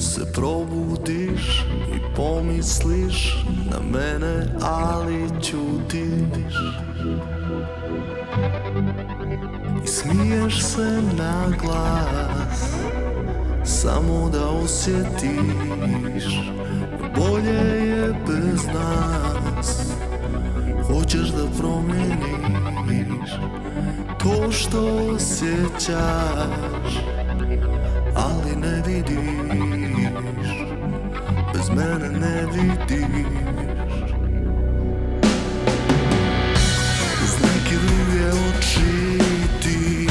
Se 0.00 0.32
probudiš 0.32 1.64
i 1.94 2.14
pomisliš 2.16 3.44
na 3.70 3.80
mene, 3.92 4.46
ali 4.62 5.28
ćutiš. 5.42 6.54
I 9.84 9.86
smiješ 9.86 10.62
se 10.62 11.02
na 11.18 11.44
glas 11.62 12.80
Samo 13.64 14.30
da 14.32 14.48
osjetiš. 14.48 16.24
Bolje 17.16 17.86
je 17.88 18.14
bez 18.26 18.66
nas. 18.66 19.92
Hoćeš 20.86 21.28
da 21.28 21.44
promijeniš 21.58 23.30
To 24.22 24.52
što 24.52 25.08
osjećaš 25.14 26.94
Ali 28.14 28.56
ne 28.56 28.82
vidiš 28.86 29.79
Bez 31.70 31.78
mene 31.78 32.08
ne 32.08 32.46
vidiš. 32.52 33.24
Iz 37.24 37.34
neke 37.42 37.76
druge 37.86 38.28
oči 38.28 39.18
ti 39.62 40.08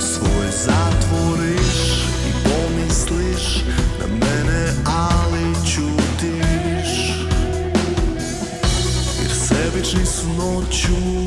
Svoj 0.00 0.46
zatvoriš 0.50 2.04
i 2.28 2.32
pomisliš 2.44 3.64
na 4.00 4.06
mene, 4.06 4.72
ali 4.84 5.54
ćutiš. 5.66 7.12
Jer 9.22 9.30
sebični 9.30 10.06
su 10.06 10.26
noću 10.28 11.25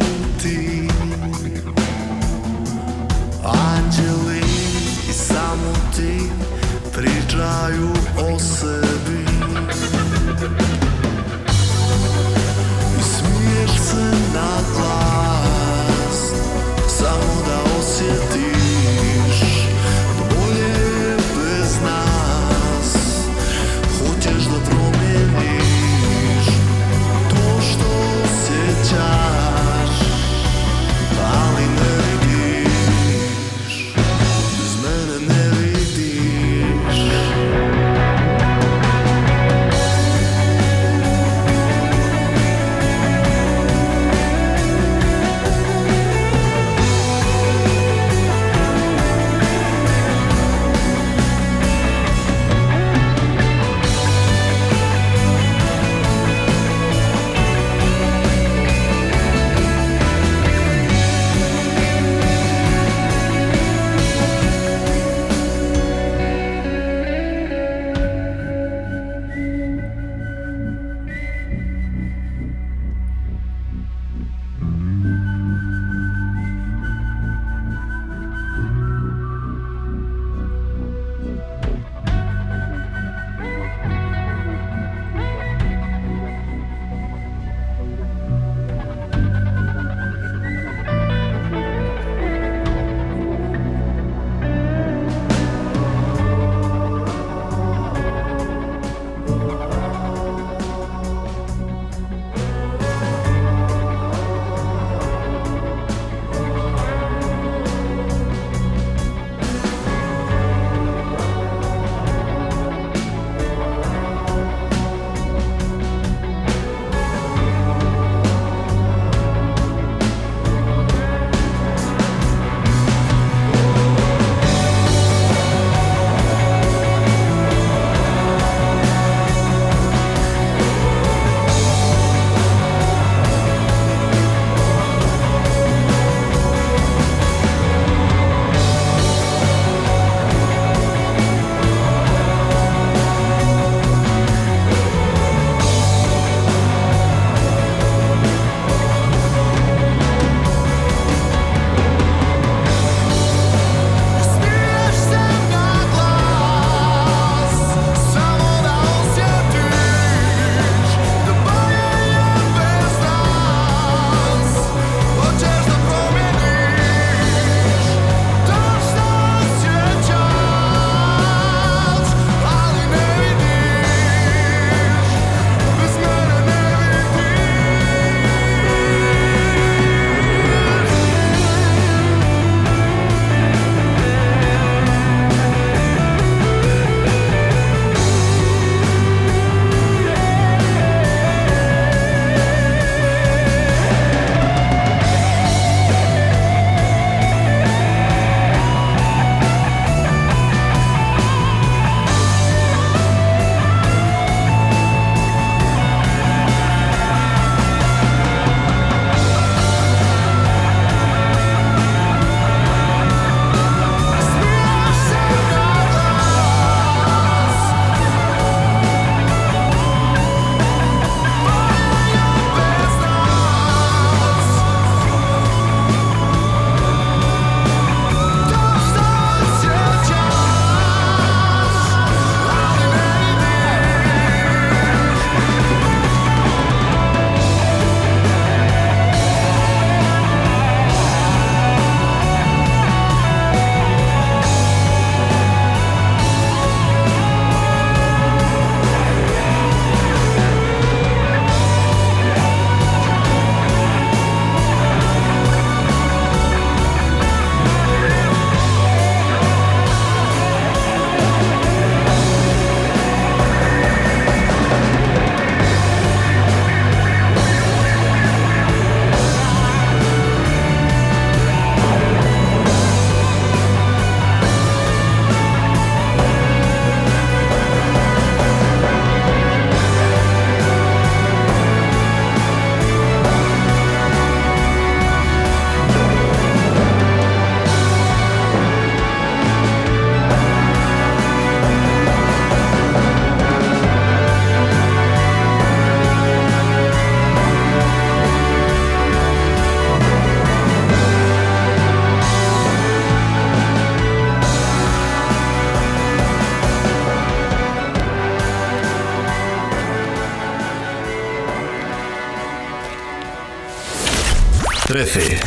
13. 314.89 315.39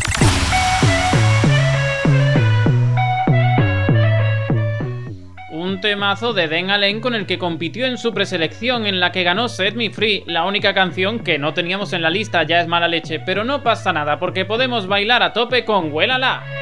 Un 5.51 5.81
temazo 5.81 6.33
de 6.33 6.47
Den 6.47 6.71
Allen 6.71 7.01
con 7.01 7.17
el 7.17 7.27
que 7.27 7.41
compitió 7.41 7.87
en 7.87 7.99
su 7.99 8.15
preselección 8.15 8.87
en 8.87 9.01
la 9.01 9.11
que 9.11 9.25
ganó 9.25 9.49
Set 9.49 9.75
Me 9.75 9.91
Free, 9.91 10.23
la 10.29 10.45
única 10.45 10.75
canción 10.75 11.19
que 11.19 11.41
no 11.41 11.55
teníamos 11.55 11.93
en 11.93 12.03
la 12.03 12.11
lista 12.11 12.45
ya 12.45 12.61
es 12.61 12.69
mala 12.69 12.87
leche, 12.87 13.19
pero 13.19 13.43
no 13.43 13.65
pasa 13.65 13.93
nada 13.93 14.21
porque 14.21 14.45
podemos 14.45 14.87
bailar 14.87 15.25
a 15.25 15.33
tope 15.33 15.65
con 15.65 15.93
Huélala. 15.93 16.62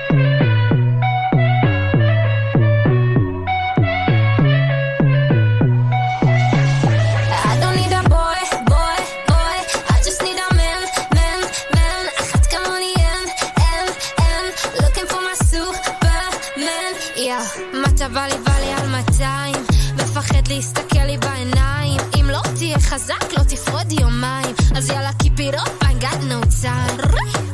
חזק 22.90 23.32
לא 23.38 23.42
תפרוד 23.42 23.92
יומיים. 23.92 24.54
אז 24.76 24.90
יאללה 24.90 25.10
keep 25.22 25.38
it 25.38 25.56
I 25.84 26.02
got 26.02 26.22
no 26.28 26.62
time 26.62 27.49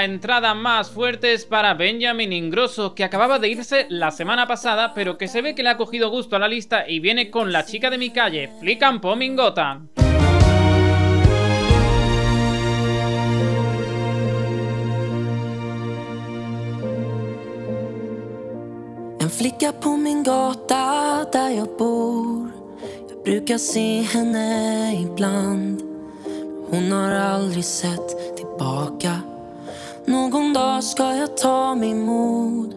La 0.00 0.06
entrada 0.06 0.54
más 0.54 0.90
fuerte 0.90 1.34
es 1.34 1.44
para 1.44 1.74
Benjamin 1.74 2.32
Ingrosso, 2.32 2.94
que 2.94 3.04
acababa 3.04 3.38
de 3.38 3.50
irse 3.50 3.84
la 3.90 4.10
semana 4.10 4.46
pasada, 4.46 4.94
pero 4.94 5.18
que 5.18 5.28
se 5.28 5.42
ve 5.42 5.54
que 5.54 5.62
le 5.62 5.68
ha 5.68 5.76
cogido 5.76 6.08
gusto 6.08 6.36
a 6.36 6.38
la 6.38 6.48
lista 6.48 6.88
y 6.88 7.00
viene 7.00 7.30
con 7.30 7.52
la 7.52 7.66
chica 7.66 7.90
de 7.90 7.98
mi 7.98 8.08
calle, 8.08 8.48
Flican 8.60 9.02
Pomingota. 9.02 9.82
En 19.20 19.30
flicka 19.30 19.72
på 19.72 19.96
min 19.96 20.22
gata 20.22 21.26
där 21.32 21.50
jag 21.50 21.76
bor. 21.78 22.50
Jag 23.08 23.22
brukar 23.24 23.58
se 23.58 24.02
henne 24.02 24.94
ibland. 24.94 25.82
Hon 26.70 26.92
har 26.92 27.10
aldrig 27.10 27.64
sett 27.64 28.36
tillbaka 28.36 29.29
Någon 30.10 30.52
dag 30.52 30.84
ska 30.84 31.14
jag 31.14 31.36
ta 31.36 31.74
mig 31.74 31.94
mod. 31.94 32.74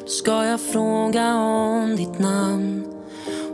Då 0.00 0.06
ska 0.06 0.44
jag 0.44 0.60
fråga 0.60 1.34
om 1.34 1.96
ditt 1.96 2.18
namn. 2.18 2.86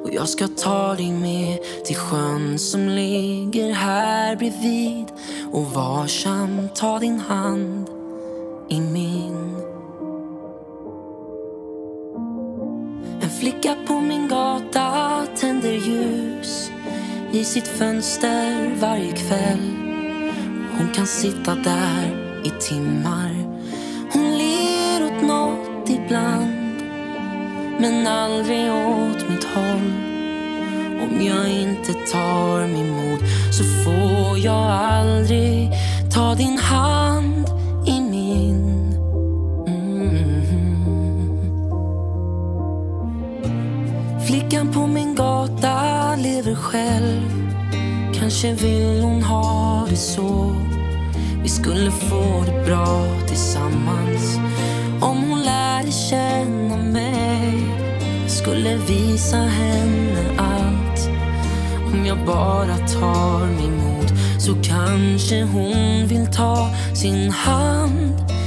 Och 0.03 0.11
jag 0.13 0.29
ska 0.29 0.49
ta 0.49 0.95
dig 0.95 1.13
med 1.13 1.59
till 1.85 1.97
sjön 1.97 2.59
som 2.59 2.89
ligger 2.89 3.73
här 3.73 4.37
bredvid. 4.37 5.07
Och 5.53 5.65
varsamt 5.65 6.75
ta 6.75 6.99
din 6.99 7.21
hand 7.21 7.91
i 8.69 8.81
min. 8.81 9.57
En 13.21 13.31
flicka 13.41 13.77
på 13.87 14.01
min 14.01 14.29
gata 14.29 15.27
tänder 15.37 15.73
ljus 15.73 16.71
i 17.33 17.45
sitt 17.45 17.69
fönster 17.69 18.75
varje 18.81 19.13
kväll. 19.13 19.75
Hon 20.79 20.89
kan 20.95 21.07
sitta 21.07 21.55
där 21.55 22.28
i 22.45 22.51
timmar. 22.61 23.31
Hon 24.13 24.39
ler 24.39 25.05
åt 25.07 25.23
något 25.23 25.91
ibland, 25.91 26.83
men 27.81 28.07
aldrig 28.07 28.73
åt 28.73 29.29
mitt 29.29 29.45
håll. 29.45 29.93
Om 31.03 31.23
jag 31.27 31.49
inte 31.49 31.93
tar 32.13 32.67
mig 32.67 32.85
mod 32.85 33.19
så 33.53 33.65
får 33.65 34.39
jag 34.39 34.71
aldrig 34.71 35.71
ta 36.15 36.35
din 36.35 36.59
hand 36.59 37.49
i 37.87 38.01
min. 38.01 38.95
Mm. 39.67 40.43
Flickan 44.27 44.73
på 44.73 44.87
min 44.87 45.15
gata 45.15 46.17
lever 46.17 46.55
själv 46.55 47.39
Kanske 48.19 48.53
vill 48.53 49.03
hon 49.03 49.23
ha 49.23 49.87
det 49.91 49.97
så 49.97 50.55
vi 51.43 51.49
skulle 51.49 51.91
få 51.91 52.45
det 52.47 52.65
bra 52.67 53.05
tillsammans. 53.27 54.39
Om 55.01 55.31
hon 55.31 55.43
lärde 55.43 55.93
känna 55.93 56.77
mig 56.77 57.65
Jag 58.23 58.31
skulle 58.31 58.77
visa 58.77 59.37
henne 59.37 60.25
allt. 60.39 61.11
Om 61.93 62.07
jag 62.07 62.19
bara 62.27 62.77
tar 62.77 63.47
mig 63.47 63.71
mod 63.71 64.13
Så 64.39 64.55
kanske 64.63 65.43
hon 65.43 66.07
vill 66.07 66.27
ta 66.27 66.71
sin 66.95 67.31
hand. 67.31 68.38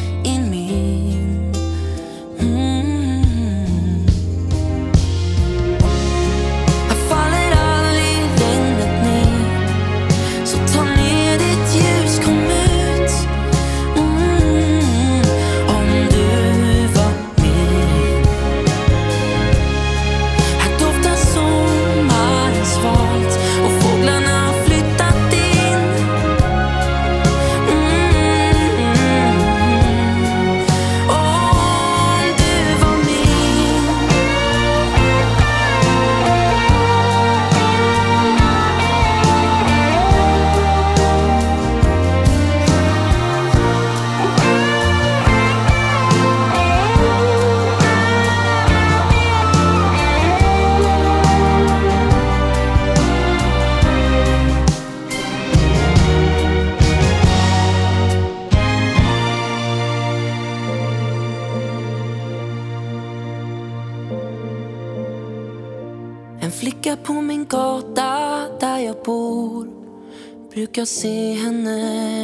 kjo 70.82 70.86
si 70.90 71.38
hëne 71.38 71.78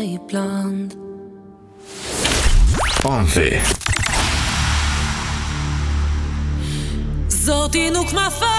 i 0.09 0.17
bland 0.25 0.95
Amfi 3.05 3.51
Zoti 7.45 7.89
nuk 7.93 8.09
ma 8.17 8.25
fa 8.33 8.56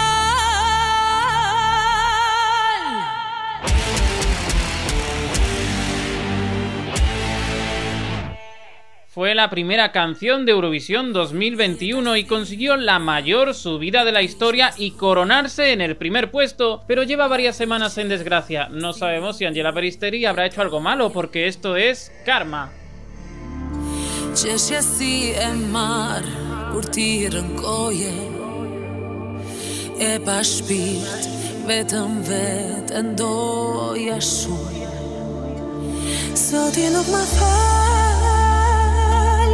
Fue 9.19 9.35
la 9.35 9.51
primera 9.51 9.91
canción 9.91 10.47
de 10.47 10.53
Eurovisión 10.53 11.13
2021 11.13 12.17
y 12.19 12.23
consiguió 12.23 12.77
la 12.77 13.01
mayor 13.01 13.53
subida 13.53 14.05
de 14.05 14.13
la 14.13 14.23
historia 14.23 14.71
y 14.77 14.93
coronarse 14.93 15.73
en 15.73 15.81
el 15.81 15.97
primer 15.97 16.31
puesto, 16.31 16.85
pero 16.87 17.03
lleva 17.03 17.27
varias 17.27 17.57
semanas 17.57 17.99
en 17.99 18.09
desgracia. 18.09 18.69
No 18.69 18.93
sabemos 18.93 19.37
si 19.37 19.45
Angela 19.45 19.73
Peristeri 19.73 20.25
habrá 20.25 20.47
hecho 20.47 20.63
algo 20.63 20.79
malo 20.79 21.11
porque 21.11 21.49
esto 21.49 21.75
es 21.75 22.13
karma. 22.25 22.71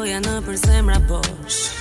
kërkoja 0.00 0.20
në 0.24 0.34
për 0.46 0.56
zemra 0.56 0.98
bosh. 1.04 1.74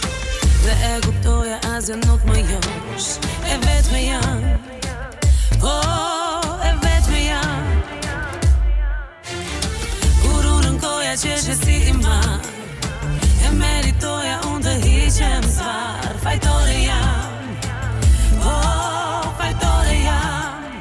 Dhe 0.65 0.73
e 0.83 0.95
kuptoja 1.05 1.55
asgjë 1.71 1.95
nuk 2.01 2.23
më 2.27 2.41
josh. 2.49 3.15
E 3.47 3.55
vetë 3.63 3.91
me 3.93 4.01
jam. 4.03 4.41
Oh, 5.63 6.59
e 6.59 6.73
vetë 6.83 7.13
me 7.13 7.21
jam. 7.23 7.69
Kur 10.19 10.49
unë 10.51 10.65
rënkoja 10.65 11.15
që 11.23 11.37
që 11.45 11.55
si 11.61 11.77
i 11.87 11.95
marr 11.95 12.43
E 13.47 13.53
meritoja 13.55 14.41
unë 14.51 14.63
të 14.67 14.73
hiqem 14.83 15.47
zvar 15.55 16.19
Fajtore 16.25 16.79
jam. 16.83 17.53
Oh, 18.43 19.31
fajtore 19.39 19.95
jam. 20.03 20.75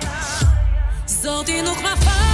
Zoti 1.06 1.62
nuk 1.62 1.86
ma 1.86 1.94
fal 2.02 2.27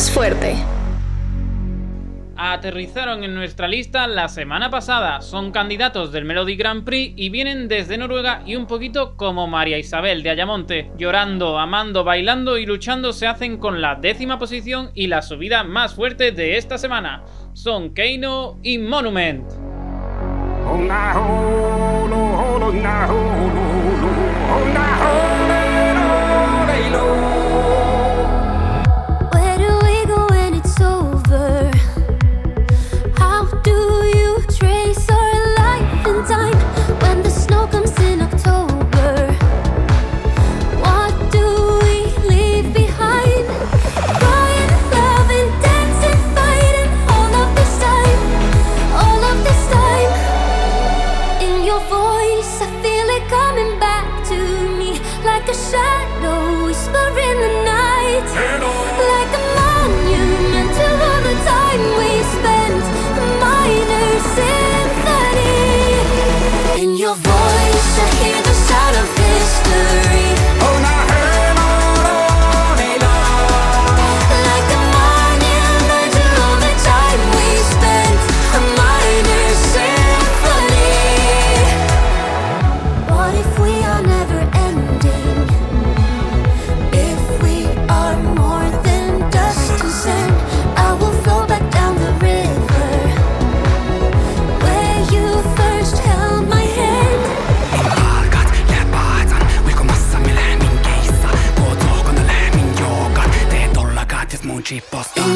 más 0.00 0.10
fuerte. 0.10 0.54
Aterrizaron 2.34 3.22
en 3.22 3.34
nuestra 3.34 3.68
lista 3.68 4.06
la 4.06 4.28
semana 4.28 4.70
pasada. 4.70 5.20
Son 5.20 5.52
candidatos 5.52 6.10
del 6.10 6.24
Melody 6.24 6.56
Grand 6.56 6.84
Prix 6.84 7.12
y 7.18 7.28
vienen 7.28 7.68
desde 7.68 7.98
Noruega 7.98 8.42
y 8.46 8.56
un 8.56 8.66
poquito 8.66 9.14
como 9.18 9.46
María 9.46 9.76
Isabel 9.76 10.22
de 10.22 10.30
Ayamonte. 10.30 10.90
Llorando, 10.96 11.58
amando, 11.58 12.02
bailando 12.02 12.56
y 12.56 12.64
luchando 12.64 13.12
se 13.12 13.26
hacen 13.26 13.58
con 13.58 13.82
la 13.82 13.94
décima 13.94 14.38
posición 14.38 14.90
y 14.94 15.08
la 15.08 15.20
subida 15.20 15.64
más 15.64 15.94
fuerte 15.94 16.32
de 16.32 16.56
esta 16.56 16.78
semana. 16.78 17.22
Son 17.52 17.92
Keino 17.92 18.56
y 18.62 18.78
Monument. 18.78 19.44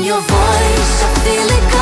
your 0.05 0.21
voice, 0.21 1.03
I 1.03 1.15
feel 1.25 1.59
it. 1.59 1.74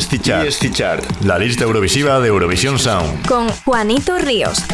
EST 0.00 0.22
Chart. 0.22 0.46
EST 0.46 0.72
Chart. 0.72 1.04
La 1.24 1.38
lista 1.38 1.64
Eurovisiva 1.64 2.20
de 2.20 2.28
Eurovisión 2.28 2.78
Sound. 2.78 3.26
Con 3.26 3.48
Juanito 3.50 4.16
Ríos. 4.18 4.64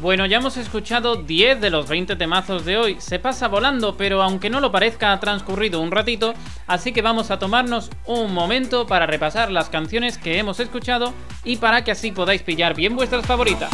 Bueno, 0.00 0.26
ya 0.26 0.38
hemos 0.38 0.56
escuchado 0.56 1.14
10 1.14 1.60
de 1.60 1.70
los 1.70 1.88
20 1.88 2.16
temazos 2.16 2.64
de 2.64 2.78
hoy. 2.78 2.96
Se 2.98 3.20
pasa 3.20 3.46
volando, 3.46 3.96
pero 3.96 4.24
aunque 4.24 4.50
no 4.50 4.58
lo 4.58 4.72
parezca, 4.72 5.12
ha 5.12 5.20
transcurrido 5.20 5.80
un 5.80 5.92
ratito, 5.92 6.34
así 6.66 6.92
que 6.92 7.00
vamos 7.00 7.30
a 7.30 7.38
tomarnos 7.38 7.90
un 8.06 8.34
momento 8.34 8.88
para 8.88 9.06
repasar 9.06 9.52
las 9.52 9.68
canciones 9.68 10.18
que 10.18 10.38
hemos 10.38 10.58
escuchado 10.58 11.14
y 11.44 11.58
para 11.58 11.84
que 11.84 11.92
así 11.92 12.10
podáis 12.10 12.42
pillar 12.42 12.74
bien 12.74 12.96
vuestras 12.96 13.24
favoritas. 13.24 13.70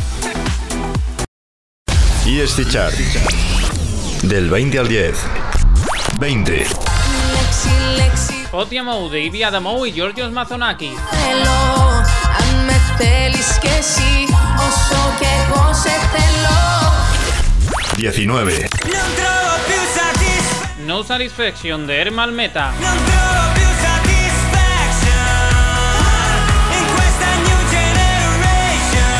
EST 2.27 2.69
Chart. 2.71 2.95
Del 4.25 4.51
20 4.51 4.79
al 4.79 4.89
10. 4.89 5.15
20. 6.19 6.90
Lexi, 7.60 7.76
Lexi, 8.00 8.40
Otiamo 8.52 9.10
de 9.10 9.20
Ivy 9.28 9.42
Adamo 9.44 9.86
y 9.86 9.92
Georgios 10.00 10.32
Mazonakis. 10.38 10.98
θέλω 11.12 11.58
Αν 12.40 12.50
με 12.66 12.78
θέλεις 12.98 13.58
κι 13.62 13.68
εσύ 13.80 14.14
Όσο 14.68 15.02
κι 15.20 15.28
εγώ 15.40 15.64
σε 15.84 15.96
θέλω 16.14 16.58
19. 17.98 18.68
Non 18.94 19.10
trovo 19.20 19.54
più 19.68 19.82
satisfazione 20.00 20.84
No 20.90 20.98
Satisfaction 21.12 21.80
de 21.88 21.94
Hermal 22.00 22.32
Meta. 22.40 22.66
Non 22.86 22.98
trovo 23.10 23.44
più 23.58 23.70
satisfaction 23.88 25.28
In 26.80 26.86
questa 26.96 27.30
new 27.46 27.60
generation 27.76 29.14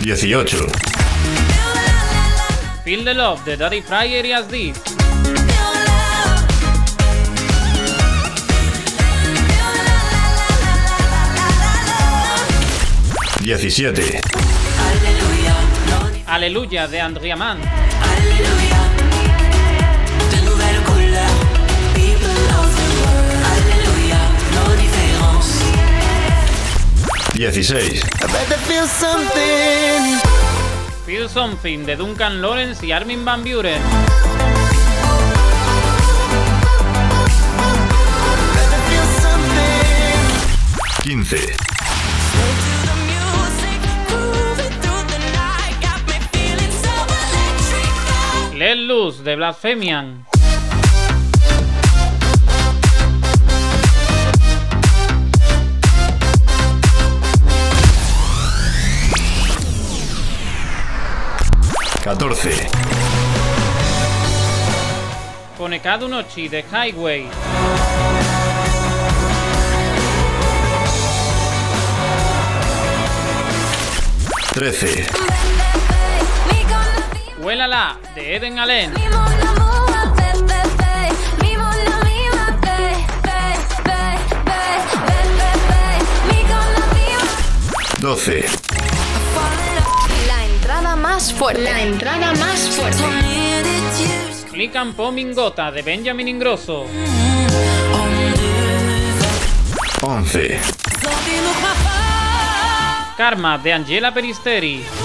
18. 0.00 0.70
Feel 2.84 3.02
the 3.08 3.14
Love 3.22 3.40
de 3.44 3.54
Daddy 3.56 3.82
Fry 3.88 4.06
Arias 4.18 4.46
D. 4.46 4.56
17. 13.41 14.21
Aleluya 16.27 16.87
de 16.87 17.01
Andrea 17.01 17.35
Mann. 17.35 17.57
De 20.29 20.41
nouvelles 20.45 20.81
couleurs, 20.85 21.39
people 21.95 22.29
of 22.59 22.69
the 22.75 22.87
world. 23.01 23.41
Alléluia, 23.51 24.19
nos 24.53 24.71
différences. 24.77 25.59
16. 27.33 27.97
I 27.97 28.27
better 28.27 28.59
feel 28.59 28.87
something. 31.27 31.85
De 31.85 31.95
Duncan 31.95 32.41
Lawrence 32.41 32.85
y 32.85 32.91
Armin 32.91 33.25
Van 33.25 33.43
Buren. 33.43 33.81
Better 38.53 38.81
feel 38.87 39.07
something. 39.19 40.19
15. 41.03 41.70
Let 48.71 48.77
Loose 48.77 49.21
de 49.21 49.35
Blasphemian. 49.35 50.25
14. 62.01 62.69
Conecado 65.57 66.07
Nochi 66.07 66.47
de 66.47 66.63
Highway. 66.63 67.29
13. 74.53 75.50
Huélala 77.41 77.97
de 78.13 78.35
Eden 78.35 78.59
Allen. 78.59 78.93
12. 87.99 88.45
La 90.27 90.45
entrada 90.45 90.95
más 90.95 91.33
fuerte. 91.33 91.61
La 91.63 91.81
entrada 91.81 92.33
más 92.33 92.59
fuerte. 92.69 93.03
Click 94.51 94.75
and 94.75 94.95
Pomingota 94.95 95.71
de 95.71 95.81
Benjamin 95.81 96.27
Ingrosso. 96.27 96.85
11. 100.01 100.59
Karma 103.17 103.57
de 103.57 103.73
Angela 103.73 104.13
Peristeri. 104.13 105.00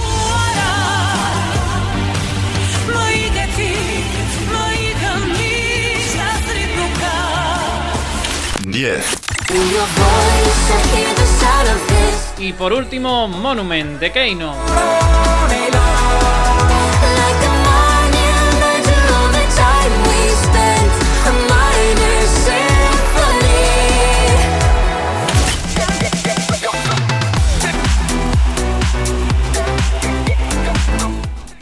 10. 8.77 9.03
Y 12.39 12.53
por 12.53 12.75
último, 12.75 13.27
Monument 13.27 13.99
de 13.99 14.13
Keino. 14.13 14.55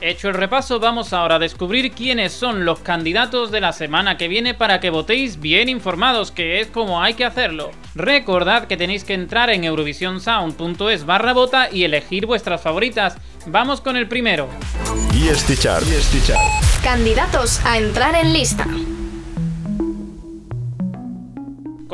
Hecho 0.07 0.28
el 0.28 0.34
repaso, 0.34 0.80
vamos 0.80 1.14
ahora 1.14 1.36
a 1.36 1.38
descubrir 1.38 1.92
quiénes 1.92 2.34
son 2.34 2.66
los 2.66 2.80
candidatos 2.80 3.50
de 3.50 3.62
la 3.62 3.72
semana 3.72 4.18
que 4.18 4.28
viene 4.28 4.52
para 4.52 4.78
que 4.78 4.90
votéis 4.90 5.40
bien 5.40 5.70
informados, 5.70 6.30
que 6.30 6.61
es 6.61 6.66
como 6.66 7.00
hay 7.00 7.14
que 7.14 7.24
hacerlo. 7.24 7.70
Recordad 7.94 8.66
que 8.66 8.76
tenéis 8.76 9.02
que 9.02 9.14
entrar 9.14 9.48
en 9.48 9.64
eurovisionsound.es 9.64 11.07
barra 11.07 11.32
vota 11.32 11.70
y 11.72 11.84
elegir 11.84 12.26
vuestras 12.26 12.61
favoritas. 12.61 13.16
Vamos 13.46 13.80
con 13.80 13.96
el 13.96 14.07
primero. 14.07 14.46
EST 15.14 15.59
Chart. 15.59 15.86
Candidatos 16.82 17.64
a 17.64 17.78
entrar 17.78 18.14
en 18.14 18.34
lista. 18.34 18.66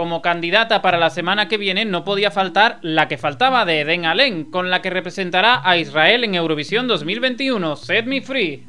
Como 0.01 0.23
candidata 0.23 0.81
para 0.81 0.97
la 0.97 1.11
semana 1.11 1.47
que 1.47 1.59
viene 1.59 1.85
no 1.85 2.05
podía 2.05 2.31
faltar 2.31 2.79
la 2.81 3.07
que 3.07 3.19
faltaba 3.19 3.67
de 3.67 3.81
Eden 3.81 4.07
Allen, 4.07 4.45
con 4.51 4.71
la 4.71 4.81
que 4.81 4.89
representará 4.89 5.61
a 5.63 5.77
Israel 5.77 6.25
en 6.25 6.35
Eurovisión 6.35 6.89
2021, 6.89 7.77
Set 7.77 8.07
Me 8.07 8.23
Free. 8.23 8.65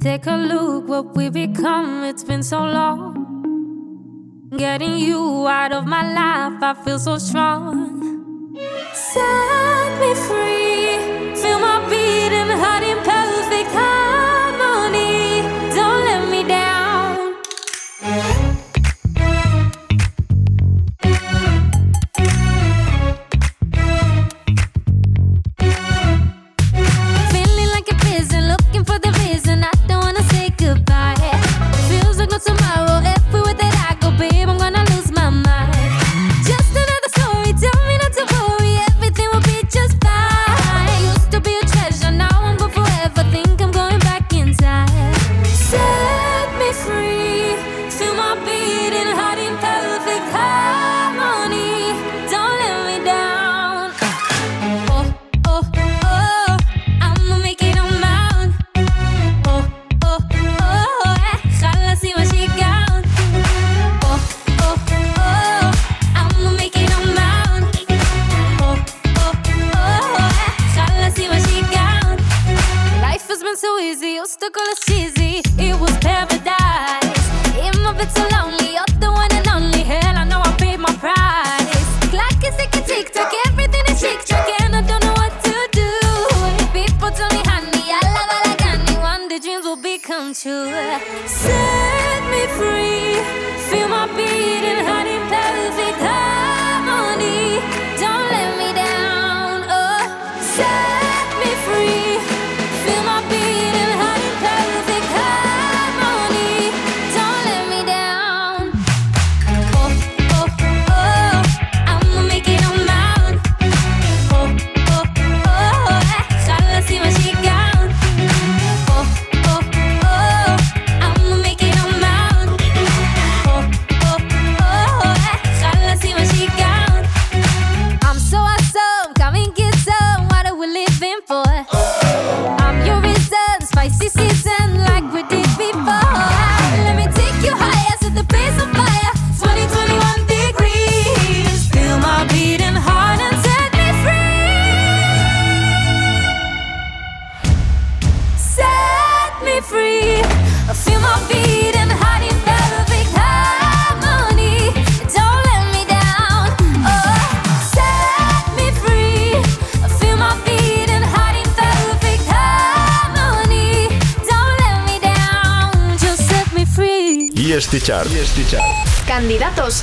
Take 0.00 0.30
a 0.30 0.36
look 0.36 0.88
what 0.88 1.06
we 1.16 1.28
become. 1.28 2.08
It's 2.08 2.24
been 2.24 2.44
so 2.44 2.64
long. 2.64 4.52
Getting 4.56 4.96
you 4.96 5.48
out 5.48 5.72
of 5.72 5.86
my 5.86 6.04
life, 6.04 6.62
I 6.62 6.74
feel 6.84 7.00
so 7.00 7.18
strong. 7.18 8.54
Set 8.94 9.98
me 9.98 10.14
free. 10.14 11.34
Feel 11.34 11.58
my 11.58 11.84
beating 11.90 12.56
heart 12.60 12.84
in 12.84 12.96
perfect 12.98 13.72
harmony. 13.72 14.09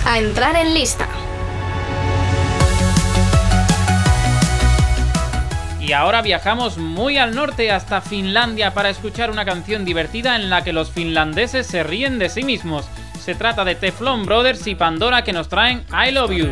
A 0.08 0.20
entrar 0.20 0.56
en 0.56 0.74
lista. 0.74 1.06
Y 5.82 5.92
ahora 5.92 6.22
viajamos 6.22 6.78
muy 6.78 7.18
al 7.18 7.36
norte 7.36 7.72
hasta 7.72 8.00
Finlandia 8.00 8.74
para 8.74 8.90
escuchar 8.90 9.32
una 9.32 9.44
canción 9.44 9.84
divertida 9.84 10.38
en 10.38 10.50
la 10.50 10.64
que 10.64 10.72
los 10.72 10.92
finlandeses 10.92 11.68
se 11.68 11.84
ríen 11.84 12.20
de 12.20 12.30
sí 12.30 12.44
mismos. 12.44 12.86
Se 13.20 13.36
trata 13.36 13.66
de 13.66 13.76
Teflon 13.76 14.26
Brothers 14.26 14.66
y 14.68 14.76
Pandora 14.76 15.26
que 15.26 15.34
nos 15.34 15.50
traen 15.50 15.84
I 15.92 16.12
Love 16.12 16.32
You. 16.32 16.48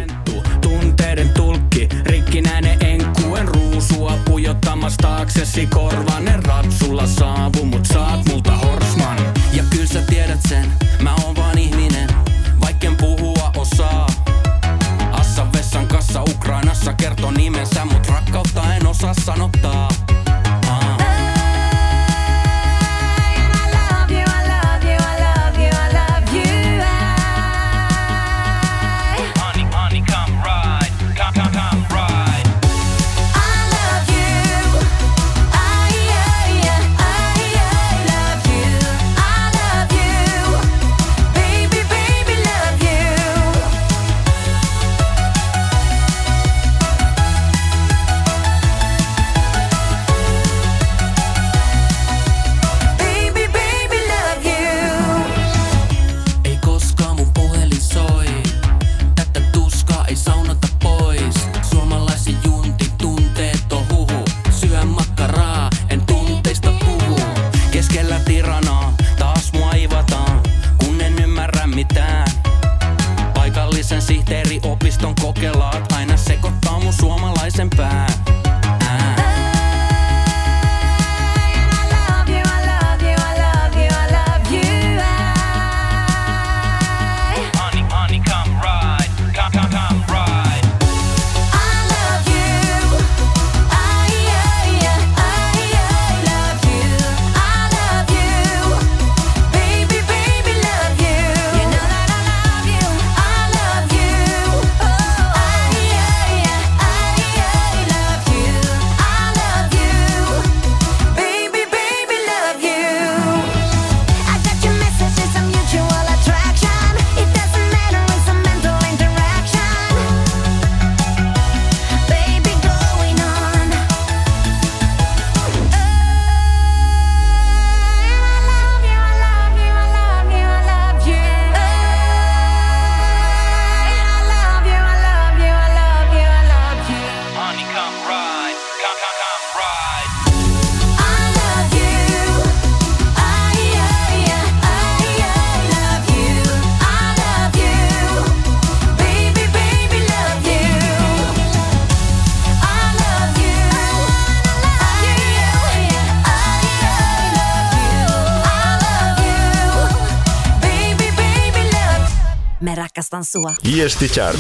Rakastan 163.36 163.42
sua. 163.42 163.56
EST 163.64 164.12
Chart. 164.14 164.36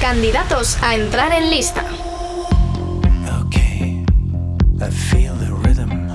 Candidatos 0.00 0.78
a 0.82 0.94
entrar 0.94 1.32
en 1.32 1.50
lista. 1.50 1.84
I 4.82 4.90
feel 4.90 5.34
the 5.38 5.50
rhythm. 5.62 6.08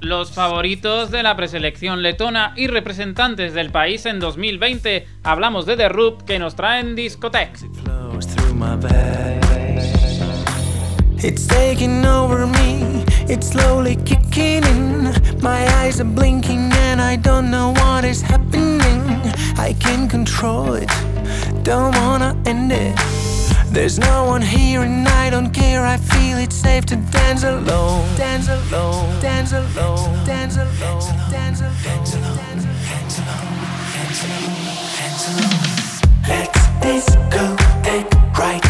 Los 0.00 0.32
favoritos 0.32 1.10
de 1.10 1.22
la 1.22 1.36
preselección 1.36 2.02
letona 2.02 2.52
y 2.56 2.66
representantes 2.66 3.54
del 3.54 3.70
país 3.70 4.06
en 4.06 4.18
2020. 4.20 5.06
Hablamos 5.22 5.66
de 5.66 5.76
The 5.76 5.88
Roop 5.88 6.24
que 6.24 6.38
nos 6.38 6.56
traen 6.56 6.96
veins. 6.96 7.18
It's 11.20 11.46
taking 11.46 12.04
over 12.04 12.46
me, 12.46 13.04
it's 13.28 13.48
slowly 13.48 13.96
kicking 14.04 14.64
in. 14.64 15.12
My 15.42 15.66
eyes 15.80 16.00
are 16.00 16.08
blinking 16.08 16.72
and 16.72 17.00
I 17.00 17.16
don't 17.16 17.50
know 17.50 17.72
what 17.72 18.04
is 18.04 18.22
happening. 18.22 19.07
I 19.58 19.74
can't 19.80 20.08
control 20.10 20.74
it, 20.74 20.88
don't 21.64 21.94
wanna 21.96 22.36
end 22.46 22.72
it. 22.72 22.96
There's 23.70 23.98
no 23.98 24.24
one 24.24 24.40
here 24.40 24.82
and 24.82 25.06
I 25.06 25.30
don't 25.30 25.50
care. 25.50 25.84
I 25.84 25.98
feel 25.98 26.38
it's 26.38 26.56
safe 26.56 26.86
to 26.86 26.96
dance 26.96 27.44
alone. 27.44 28.06
Dance 28.16 28.48
alone, 28.48 29.20
dance 29.20 29.52
alone, 29.52 30.24
dance 30.24 30.56
alone, 30.56 31.30
dance 31.30 31.60
alone, 31.60 31.76
dance 31.82 32.14
alone, 32.14 32.36
dance 32.86 33.18
alone, 33.18 34.48
dance 34.96 35.24
alone. 35.28 35.68
Let's 36.28 36.60
disco 36.80 37.56
take 37.82 38.10
right 38.38 38.67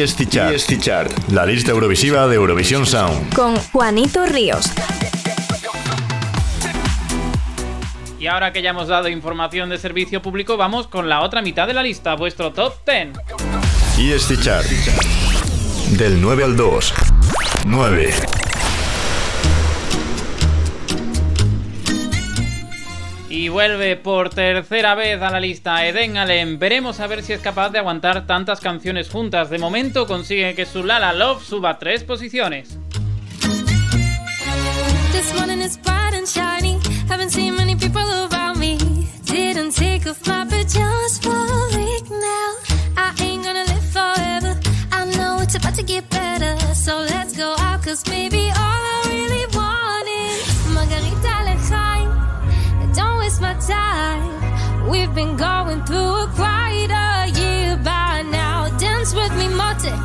ESC 0.00 0.28
Chart. 0.80 1.12
La 1.28 1.46
lista 1.46 1.70
eurovisiva 1.70 2.26
de 2.26 2.34
Eurovisión 2.34 2.84
Sound. 2.84 3.32
Con 3.34 3.56
Juanito 3.56 4.26
Ríos. 4.26 4.72
Y 8.18 8.26
ahora 8.26 8.52
que 8.52 8.62
ya 8.62 8.70
hemos 8.70 8.88
dado 8.88 9.08
información 9.08 9.68
de 9.68 9.78
servicio 9.78 10.20
público, 10.20 10.56
vamos 10.56 10.88
con 10.88 11.08
la 11.08 11.20
otra 11.20 11.42
mitad 11.42 11.66
de 11.66 11.74
la 11.74 11.82
lista, 11.82 12.14
vuestro 12.16 12.52
top 12.52 12.74
10. 12.86 13.10
ESC 13.98 14.42
Chart. 14.42 14.66
Del 15.90 16.20
9 16.20 16.44
al 16.44 16.56
2. 16.56 16.94
9. 17.66 18.14
Y 23.44 23.50
vuelve 23.50 23.96
por 23.96 24.30
tercera 24.30 24.94
vez 24.94 25.20
a 25.20 25.28
la 25.30 25.38
lista 25.38 25.86
Eden 25.86 26.16
Allen. 26.16 26.58
Veremos 26.58 26.98
a 26.98 27.06
ver 27.06 27.22
si 27.22 27.34
es 27.34 27.40
capaz 27.42 27.68
de 27.68 27.78
aguantar 27.78 28.26
tantas 28.26 28.58
canciones 28.58 29.10
juntas. 29.10 29.50
De 29.50 29.58
momento 29.58 30.06
consigue 30.06 30.54
que 30.54 30.64
su 30.64 30.82
Lala 30.82 31.12
Love 31.12 31.44
suba 31.44 31.78
tres 31.78 32.04
posiciones. 32.04 32.78
About 45.54 45.74
to 45.76 45.84
get 45.84 46.10
better. 46.10 46.56
So 46.74 46.98
let's 46.98 47.36
go 47.36 47.54
out, 47.60 47.84
cause 47.84 48.02
maybe 48.10 48.50
all 48.56 48.93
been 55.24 55.36
going 55.36 55.82
through 55.84 56.24
a 56.24 56.26
quite 56.34 56.90
a 56.90 57.30
year 57.40 57.76
by 57.76 58.22
now. 58.22 58.68
Dance 58.78 59.14
with 59.14 59.32
me, 59.36 59.48
Motic. 59.48 59.98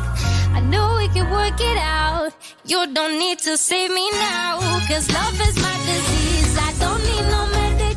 I 0.56 0.60
know 0.60 0.96
we 0.98 1.08
can 1.08 1.30
work 1.30 1.60
it 1.60 1.78
out. 1.78 2.32
You 2.64 2.86
don't 2.92 3.18
need 3.18 3.38
to 3.40 3.56
save 3.56 3.90
me 3.90 4.10
now, 4.12 4.60
cause 4.88 5.06
love 5.12 5.40
is 5.48 5.56
my 5.66 5.76
disease. 5.90 6.56
I 6.68 6.70
don't 6.82 7.02
need 7.10 7.24
no 7.34 7.42
medication. 7.46 7.89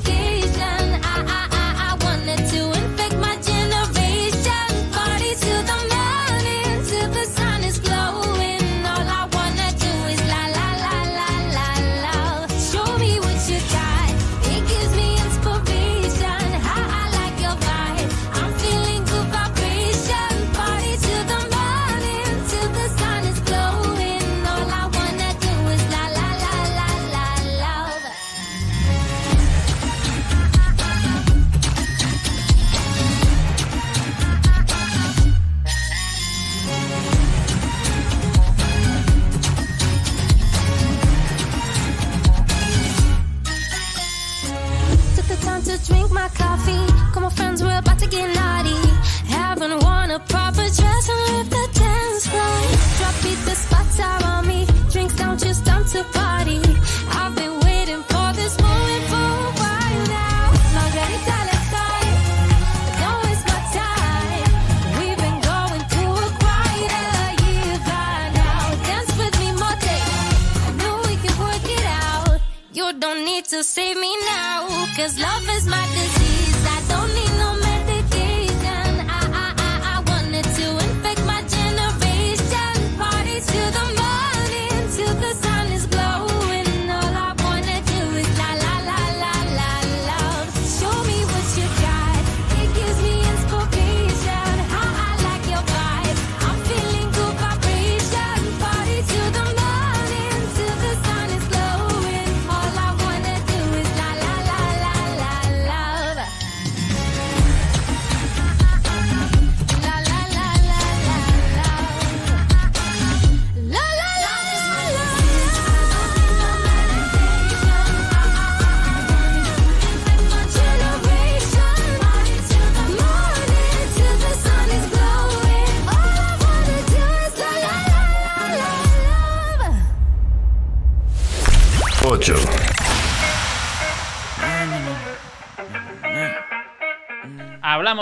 To 73.54 73.64
save 73.64 73.98
me 73.98 74.12
now, 74.26 74.68
cause 74.96 75.20
love 75.20 75.48
is 75.48 75.68
my 75.68 75.86
disease. 75.94 76.23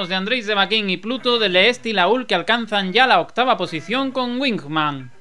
De 0.07 0.15
Andrés 0.15 0.47
de 0.47 0.55
Maquin 0.55 0.89
y 0.89 0.97
Pluto, 0.97 1.37
de 1.37 1.47
Leest 1.47 1.85
y 1.85 1.93
Laul 1.93 2.25
que 2.25 2.33
alcanzan 2.33 2.91
ya 2.91 3.05
la 3.05 3.19
octava 3.19 3.55
posición 3.55 4.11
con 4.11 4.41
Wingman. 4.41 5.11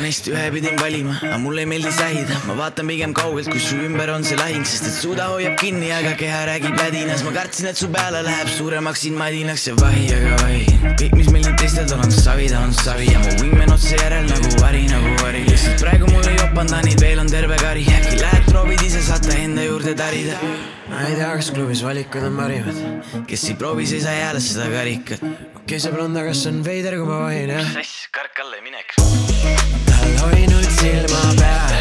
Ma 0.00 0.06
neist 0.06 0.28
ühe 0.32 0.46
pidin 0.48 0.78
valima, 0.80 1.12
aga 1.20 1.36
mulle 1.42 1.60
ei 1.60 1.68
meeldi 1.68 1.90
sähida, 1.92 2.38
ma 2.48 2.54
vaatan 2.56 2.88
pigem 2.88 3.12
kaugelt, 3.12 3.50
kui 3.52 3.60
su 3.60 3.76
ümber 3.84 4.08
on 4.14 4.22
see 4.24 4.38
lahing, 4.38 4.64
sest 4.64 4.86
et 4.88 4.94
suda 4.96 5.26
hoiab 5.28 5.58
kinni, 5.60 5.90
aga 5.92 6.14
keha 6.16 6.38
räägib 6.48 6.78
lädinas, 6.80 7.20
ma 7.26 7.34
kartsin, 7.34 7.68
et 7.68 7.76
su 7.76 7.90
peale 7.92 8.22
läheb 8.24 8.48
suuremaks 8.54 9.02
siin 9.04 9.18
madinaks 9.20 9.66
see 9.68 9.74
vahi, 9.76 10.06
aga 10.16 10.38
vahi. 10.40 10.62
kõik, 11.02 11.18
mis 11.20 11.28
meil 11.34 11.44
nüüd 11.44 11.60
teistel 11.60 11.92
on, 11.92 12.06
on 12.06 12.14
savi, 12.16 12.48
ta 12.48 12.62
on 12.64 12.72
savi 12.78 13.10
ja 13.10 13.20
mu 13.20 13.34
wingman 13.42 13.74
otse 13.74 13.98
järel 14.00 14.24
nagu 14.30 14.54
vari, 14.62 14.86
nagu 14.88 15.12
vari. 15.20 15.44
lihtsalt 15.50 15.84
praegu 15.84 16.08
mul 16.14 16.30
ei 16.32 16.40
jopanda, 16.40 16.80
neid 16.88 17.04
veel 17.04 17.20
on 17.20 17.28
terve 17.34 17.60
kari, 17.60 17.84
äkki 17.98 18.22
lähed 18.22 18.48
proovid 18.48 18.86
ise, 18.88 19.04
saate 19.04 19.36
enda 19.42 19.68
juurde 19.68 19.92
tärida. 20.00 20.40
ma 20.88 21.04
ei 21.10 21.20
tea, 21.20 21.28
kas 21.42 21.52
klubis 21.52 21.84
valikud 21.84 22.24
on 22.30 22.40
parimad, 22.40 22.80
kes 23.28 23.50
ei 23.52 23.60
proovi, 23.60 23.84
see 23.90 24.00
ei 24.00 24.08
saa 24.08 24.16
jääda 24.16 24.42
seda 24.48 24.72
karikat. 24.72 25.28
okei 25.28 25.60
okay,, 25.60 25.84
see 25.84 25.92
blond, 25.92 26.24
aga 26.24 26.32
see 26.32 26.54
on 26.54 26.64
veider, 26.64 26.96
kui 26.96 27.12
ma 27.12 27.20
vahin, 27.26 27.52
jah. 27.58 27.72
sass, 27.76 28.08
kark 28.16 28.46
alla 28.46 28.62
ja 28.62 28.68
minek. 28.70 29.89
Tal 30.00 30.18
hoidnud 30.20 30.68
silma 30.80 31.22
peal, 31.38 31.72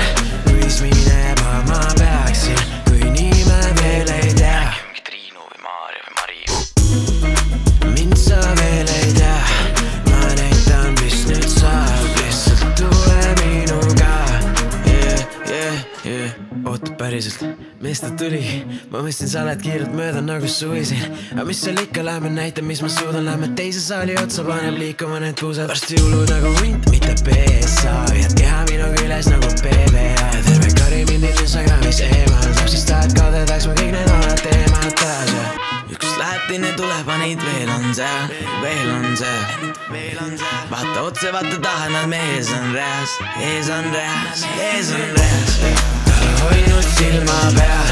kuis 0.48 0.82
minema 0.84 1.54
ma 1.68 1.80
peaksin, 2.00 2.60
kui 2.88 3.12
nime 3.16 3.60
veel 3.80 4.12
ei 4.18 4.34
tea. 4.36 4.66
mingi 4.88 5.04
Triinu 5.08 5.46
või 5.46 5.60
Maarja 5.64 6.02
või 6.06 6.14
Mari. 6.20 6.40
mind 7.96 8.18
sa 8.20 8.42
oota 16.80 16.94
päriselt, 16.98 17.44
mees 17.84 18.00
ta 18.00 18.10
tuli, 18.18 18.40
ma 18.92 19.02
mõtlesin, 19.02 19.30
sa 19.32 19.44
lähed 19.48 19.62
kiirelt 19.64 19.96
mööda 19.96 20.22
nagu 20.24 20.48
suvisin. 20.48 21.02
aga 21.34 21.46
mis 21.48 21.60
seal 21.64 21.80
ikka, 21.82 22.04
lähme 22.06 22.32
näita, 22.32 22.64
mis 22.64 22.82
ma 22.84 22.90
suudan, 22.92 23.26
lähme 23.26 23.50
teise 23.58 23.82
saali 23.84 24.16
otsa, 24.22 24.46
paneb 24.48 24.78
liikuma 24.80 25.20
need 25.20 25.40
kuused. 25.40 25.68
varsti 25.68 26.00
hullud 26.00 26.32
nagu 26.32 26.54
hunt, 26.62 26.90
mitte 26.94 27.16
PSA 27.26 27.96
ja 28.16 28.30
keha 28.40 28.64
minu 28.72 28.92
küljes 28.96 29.32
nagu 29.34 29.52
PVA. 29.64 30.30
terve 30.48 30.72
kari 30.80 31.04
mind 31.12 31.28
Instagramis 31.34 32.02
eemaldab, 32.08 32.68
siis 32.68 32.86
tahad 32.88 33.16
kadedaks, 33.18 33.68
ma 33.68 33.78
kõik 33.82 33.96
need 33.98 34.12
vanad 34.14 34.44
teemad 34.46 34.94
taas 35.04 35.34
ja 35.36 35.46
üks 35.96 36.14
läheb, 36.22 36.46
teine 36.52 36.76
tuleb, 36.80 37.08
aga 37.08 37.18
neid 37.24 37.44
veel 37.48 37.74
on 37.76 37.90
seal, 37.98 38.36
veel 38.64 38.94
on 38.96 39.10
seal, 39.20 39.74
veel 39.92 40.22
on 40.24 40.38
seal. 40.38 40.62
vaata 40.72 41.02
otse, 41.08 41.34
vaata 41.36 41.60
taha, 41.66 41.92
nad 41.98 42.08
mees 42.14 42.54
on 42.56 42.72
reas, 42.78 43.18
ees 43.50 43.74
on 43.74 43.92
reas, 43.96 44.48
ees 44.70 44.94
on 44.96 45.10
reas 45.18 46.09
hoidnud 46.42 46.88
silma 46.98 47.40
peal, 47.58 47.92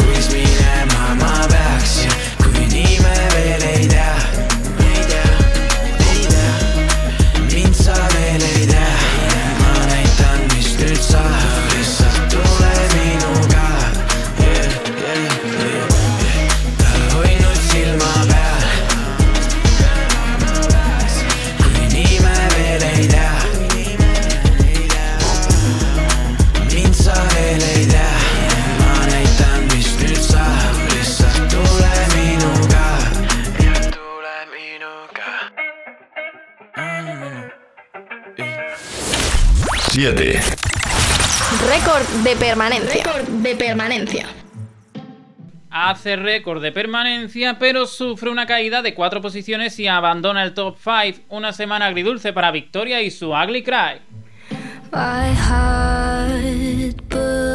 kuis 0.00 0.28
minema 0.34 1.14
ma 1.20 1.34
peaksin, 1.52 2.12
kui 2.42 2.66
nii 2.72 2.98
me 3.04 3.14
veel 3.34 3.68
ei 3.74 3.86
tea. 3.92 4.16
ei 4.88 5.04
tea, 5.12 5.30
ei 6.10 6.26
tea, 6.26 6.52
mind 7.46 7.74
sa 7.84 7.96
veel 8.16 8.42
ei 8.42 8.52
tea. 8.54 8.61
Permanencia. 42.52 43.02
Récord 43.02 43.28
de 43.28 43.56
permanencia. 43.56 44.26
Hace 45.70 46.16
récord 46.16 46.60
de 46.62 46.70
permanencia, 46.70 47.58
pero 47.58 47.86
sufre 47.86 48.28
una 48.28 48.44
caída 48.44 48.82
de 48.82 48.92
cuatro 48.92 49.22
posiciones 49.22 49.78
y 49.78 49.88
abandona 49.88 50.42
el 50.42 50.52
top 50.52 50.76
5. 50.76 51.24
Una 51.30 51.54
semana 51.54 51.86
agridulce 51.86 52.34
para 52.34 52.50
Victoria 52.50 53.00
y 53.00 53.10
su 53.10 53.30
Ugly 53.30 53.62
Cry. 53.62 54.02
My 54.92 55.32
heart 55.34 57.00
burns 57.08 57.54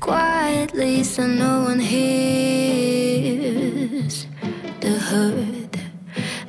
quietly 0.00 1.04
so 1.04 1.26
no 1.26 1.64
one 1.64 1.80
hears 1.80 2.96
the 4.80 4.98
hurt. 4.98 5.59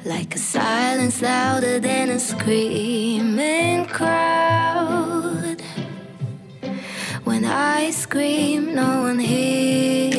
Like 0.03 0.35
a 0.35 0.39
silence 0.39 1.21
louder 1.21 1.79
than 1.79 2.09
a 2.09 2.19
screaming 2.19 3.85
crowd. 3.85 5.61
When 7.23 7.45
I 7.45 7.91
scream, 7.91 8.73
no 8.73 9.03
one 9.03 9.19
hears 9.19 10.11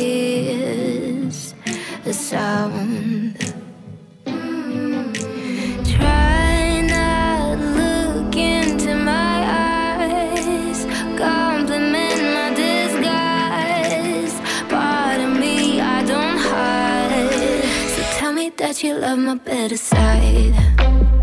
the 2.05 2.15
sound. 2.15 3.52
You 18.83 18.95
love 18.95 19.19
my 19.19 19.35
better 19.35 19.77
side. 19.77 21.22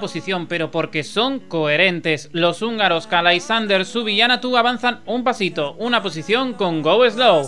Posición, 0.00 0.46
pero 0.46 0.70
porque 0.70 1.04
son 1.04 1.40
coherentes. 1.40 2.28
Los 2.32 2.62
húngaros 2.62 3.06
Kala 3.06 3.34
y 3.34 3.40
Sander, 3.40 3.84
su 3.84 4.04
villana 4.04 4.40
tú 4.40 4.56
avanzan 4.56 5.00
un 5.06 5.24
pasito, 5.24 5.74
una 5.78 6.02
posición 6.02 6.54
con 6.54 6.82
Go 6.82 7.08
Slow. 7.10 7.42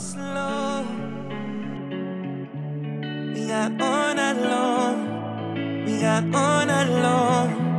We 3.35 3.47
got 3.47 3.81
all 3.81 4.15
night 4.15 4.37
long. 4.37 5.85
We 5.85 6.01
got 6.01 6.25
all 6.35 6.67
night 6.67 6.89
long. 6.89 7.71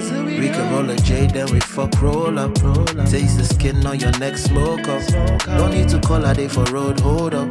So 0.00 0.24
we 0.24 0.40
We 0.40 0.48
can 0.48 0.72
roll 0.72 0.88
a 0.88 0.96
J, 0.96 1.26
then 1.26 1.52
we 1.52 1.60
fuck 1.60 2.00
roll 2.00 2.38
up. 2.38 2.54
Taste 3.10 3.36
the 3.36 3.44
skin 3.44 3.86
on 3.86 4.00
your 4.00 4.10
neck, 4.18 4.38
smoke 4.38 4.88
up. 4.88 5.02
Don't 5.58 5.72
need 5.72 5.88
to 5.90 6.00
call 6.00 6.24
a 6.24 6.34
day 6.34 6.48
for 6.48 6.64
road, 6.72 6.98
hold 7.00 7.34
up. 7.34 7.48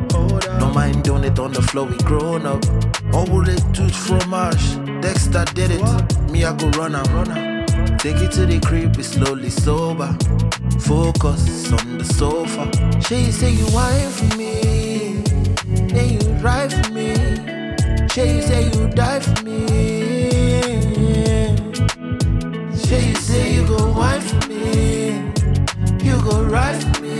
No 0.60 0.72
mind 0.74 1.04
doing 1.04 1.24
it 1.24 1.38
on 1.38 1.54
the 1.54 1.62
floor, 1.62 1.86
we 1.86 1.98
grown 1.98 2.46
up. 2.48 2.66
All 3.14 3.28
fromage. 3.92 4.89
Dexter 5.02 5.46
did 5.54 5.72
it. 5.72 5.82
Me, 6.32 6.44
I 6.44 6.56
go 6.56 6.68
run 6.72 6.96
am. 6.96 7.66
Take 7.98 8.18
it 8.18 8.32
to 8.34 8.46
the 8.46 8.60
crib, 8.60 8.96
we 8.98 9.04
slowly 9.04 9.50
sober. 9.50 10.16
Focus 10.80 11.72
on 11.72 11.98
the 11.98 12.06
sofa. 12.06 12.70
She 13.02 13.32
say 13.32 13.52
you 13.52 13.66
wine 13.74 14.10
for 14.10 14.38
me, 14.38 15.22
then 15.94 16.10
you 16.14 16.20
ride 16.42 16.72
for 16.72 16.92
me. 16.92 17.16
She 18.10 18.42
say 18.42 18.66
you 18.74 18.90
die 18.90 19.20
for 19.20 19.44
me. 19.44 19.68
She 22.76 23.14
say 23.16 23.54
you 23.54 23.68
go 23.68 23.92
wine 23.92 24.22
for 24.22 24.48
me, 24.48 25.32
you 26.04 26.22
go 26.24 26.44
ride 26.44 26.82
for 26.82 27.02
me, 27.02 27.19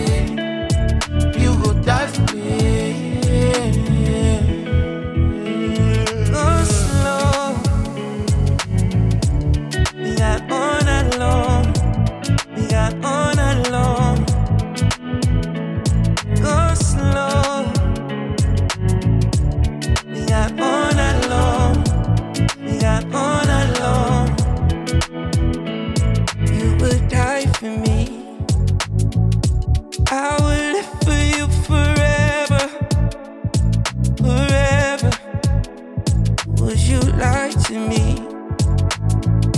to 37.70 37.78
me? 37.78 38.18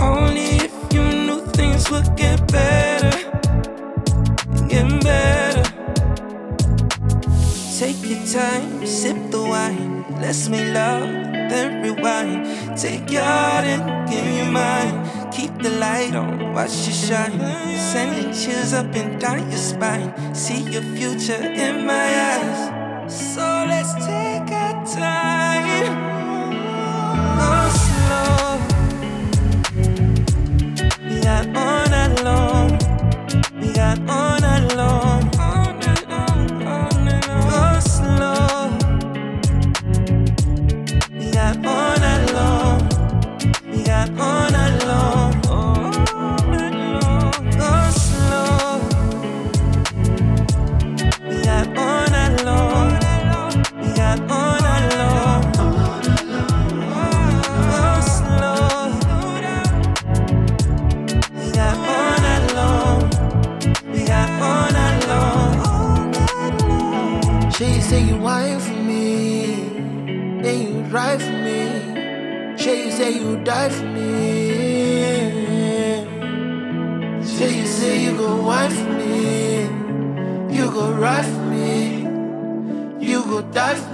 Only 0.00 0.60
if 0.68 0.74
you 0.92 1.02
knew 1.02 1.40
things 1.56 1.90
would 1.90 2.14
get 2.14 2.38
better. 2.52 3.14
Get 4.68 4.86
better. 5.00 5.64
Take 7.78 8.00
your 8.04 8.22
time, 8.26 8.86
sip 8.86 9.16
the 9.30 9.42
wine. 9.42 10.04
Let's 10.20 10.48
make 10.50 10.74
love, 10.74 11.08
then 11.50 11.82
rewind. 11.82 12.76
Take 12.76 13.10
your 13.10 13.24
heart 13.24 13.64
and 13.64 13.82
give 14.10 14.24
me 14.26 14.44
mine. 14.50 14.96
Keep 15.32 15.62
the 15.62 15.70
light 15.70 16.14
on, 16.14 16.52
watch 16.52 16.88
it 16.88 16.94
shine. 16.94 17.40
Sending 17.92 18.32
chills 18.34 18.74
up 18.74 18.94
and 18.94 19.18
down 19.18 19.50
your 19.50 19.64
spine. 19.72 20.12
See 20.34 20.62
your 20.70 20.82
future 20.96 21.44
in 21.64 21.86
my 21.86 22.08
eyes. 22.30 22.60
So 23.08 23.40
let's 23.40 23.94
take 24.04 24.52
our 24.52 24.84
time. 24.84 26.11
that 31.32 31.56
uh. 31.56 31.71
Say 67.92 68.04
you 68.04 68.16
wine 68.16 68.58
for 68.58 68.80
me, 68.88 69.04
then 70.42 70.56
you 70.66 70.80
ride 70.96 71.20
for 71.20 71.38
me. 71.46 71.60
Say 72.56 72.86
you 72.86 72.90
say 72.90 73.10
you 73.20 73.44
die 73.44 73.68
for 73.68 73.88
me. 73.96 74.12
She 77.32 77.66
say 77.66 77.94
you 78.04 78.16
go 78.16 78.28
wine 78.48 78.70
for 78.78 78.90
me, 79.00 79.16
you 80.56 80.64
go 80.78 80.84
ride 81.04 81.26
for 81.32 81.44
me, 81.54 81.70
you 83.08 83.18
go 83.24 83.42
die 83.42 83.74
for 83.74 83.90
me. 83.90 83.91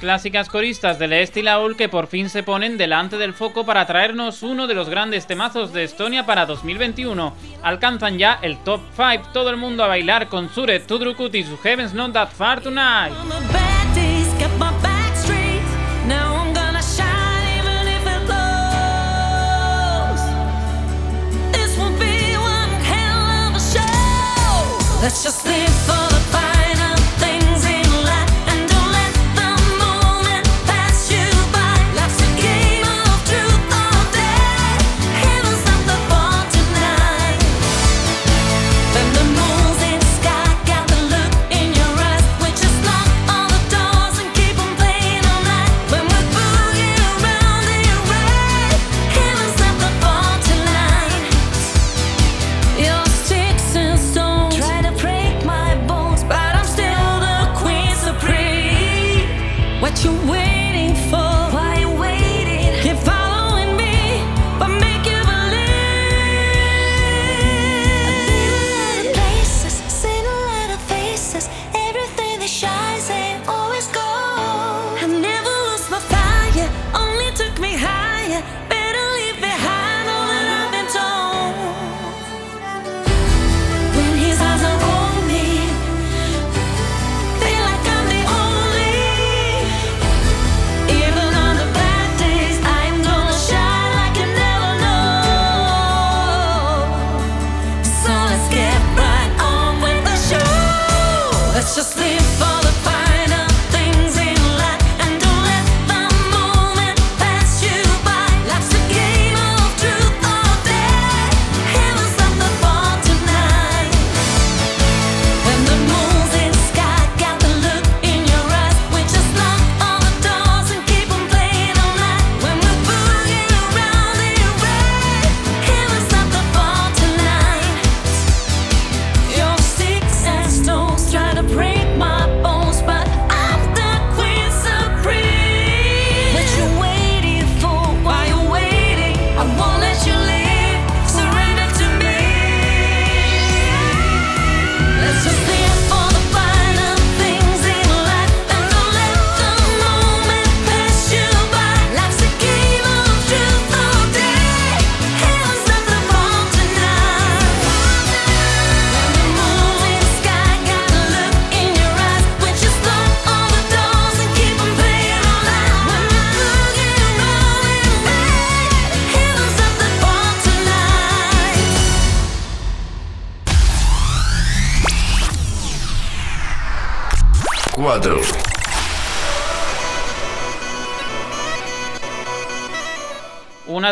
Clásicas 0.00 0.48
coristas 0.48 0.98
del 0.98 1.12
Este 1.12 1.40
y 1.40 1.42
Laul 1.44 1.76
que 1.76 1.88
por 1.88 2.08
fin 2.08 2.28
se 2.28 2.42
ponen 2.42 2.78
delante 2.78 3.18
del 3.18 3.34
foco 3.34 3.64
para 3.64 3.86
traernos 3.86 4.42
uno 4.42 4.66
de 4.66 4.74
los 4.74 4.88
grandes 4.88 5.26
temazos 5.26 5.72
de 5.72 5.84
Estonia 5.84 6.26
para 6.26 6.46
2021. 6.46 7.34
Alcanzan 7.62 8.18
ya 8.18 8.38
el 8.42 8.56
top 8.64 8.80
5, 8.96 9.28
todo 9.32 9.50
el 9.50 9.58
mundo 9.58 9.84
a 9.84 9.88
bailar 9.88 10.28
con 10.28 10.48
Sure 10.52 10.80
Tudrukut 10.80 11.34
y 11.34 11.44
su 11.44 11.56
Heaven's 11.58 11.94
Not 11.94 12.14
That 12.14 12.30
Far 12.30 12.60
Tonight. 12.60 13.12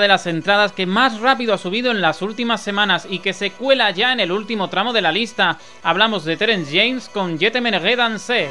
Las 0.08 0.26
entradas 0.26 0.72
que 0.72 0.86
más 0.86 1.20
rápido 1.20 1.54
ha 1.54 1.58
subido 1.58 1.90
en 1.90 2.00
las 2.00 2.22
últimas 2.22 2.60
semanas 2.60 3.06
y 3.08 3.20
que 3.20 3.32
se 3.32 3.52
cuela 3.52 3.90
ya 3.90 4.12
en 4.12 4.20
el 4.20 4.32
último 4.32 4.68
tramo 4.68 4.92
de 4.92 5.02
la 5.02 5.12
lista. 5.12 5.58
Hablamos 5.82 6.24
de 6.24 6.36
Terence 6.36 6.76
James 6.76 7.08
con 7.08 7.38
Je 7.38 7.50
te 7.50 7.60
menerai 7.60 7.94
danser. 7.94 8.50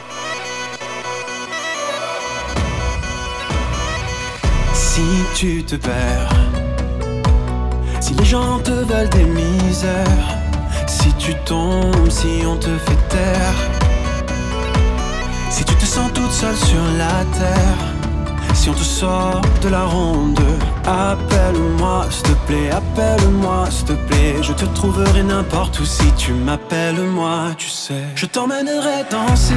Si 4.74 5.04
tu 5.40 5.64
te 5.64 5.78
perds, 5.78 6.34
si 8.00 8.14
les 8.14 8.26
gens 8.26 8.60
te 8.64 8.72
veulent 8.72 9.10
des 9.10 9.26
misères, 9.26 10.06
si 10.88 11.12
tu 11.14 11.34
tombes, 11.46 12.10
si 12.10 12.46
on 12.46 12.58
te 12.58 12.76
fait 12.86 13.08
taire, 13.10 13.56
si 15.50 15.64
tu 15.66 15.76
te 15.76 15.86
sens 15.86 16.12
toute 16.14 16.32
seule 16.32 16.56
sur 16.56 16.84
la 16.98 17.26
terre, 17.38 17.97
si 18.68 18.72
on 18.72 18.74
te 18.74 18.84
sort 18.84 19.42
de 19.62 19.70
la 19.70 19.86
ronde, 19.86 20.40
appelle-moi, 20.86 22.06
s'il 22.10 22.24
te 22.24 22.36
plaît, 22.48 22.70
appelle-moi, 22.70 23.66
s'il 23.70 23.86
te 23.86 23.94
plaît, 23.94 24.36
je 24.42 24.52
te 24.52 24.66
trouverai 24.66 25.24
n'importe 25.24 25.80
où 25.80 25.86
si 25.86 26.12
tu 26.18 26.34
m'appelles 26.34 27.02
moi, 27.02 27.54
tu 27.58 27.70
sais. 27.70 28.04
Je 28.16 28.26
t'emmènerai 28.26 29.06
danser, 29.10 29.54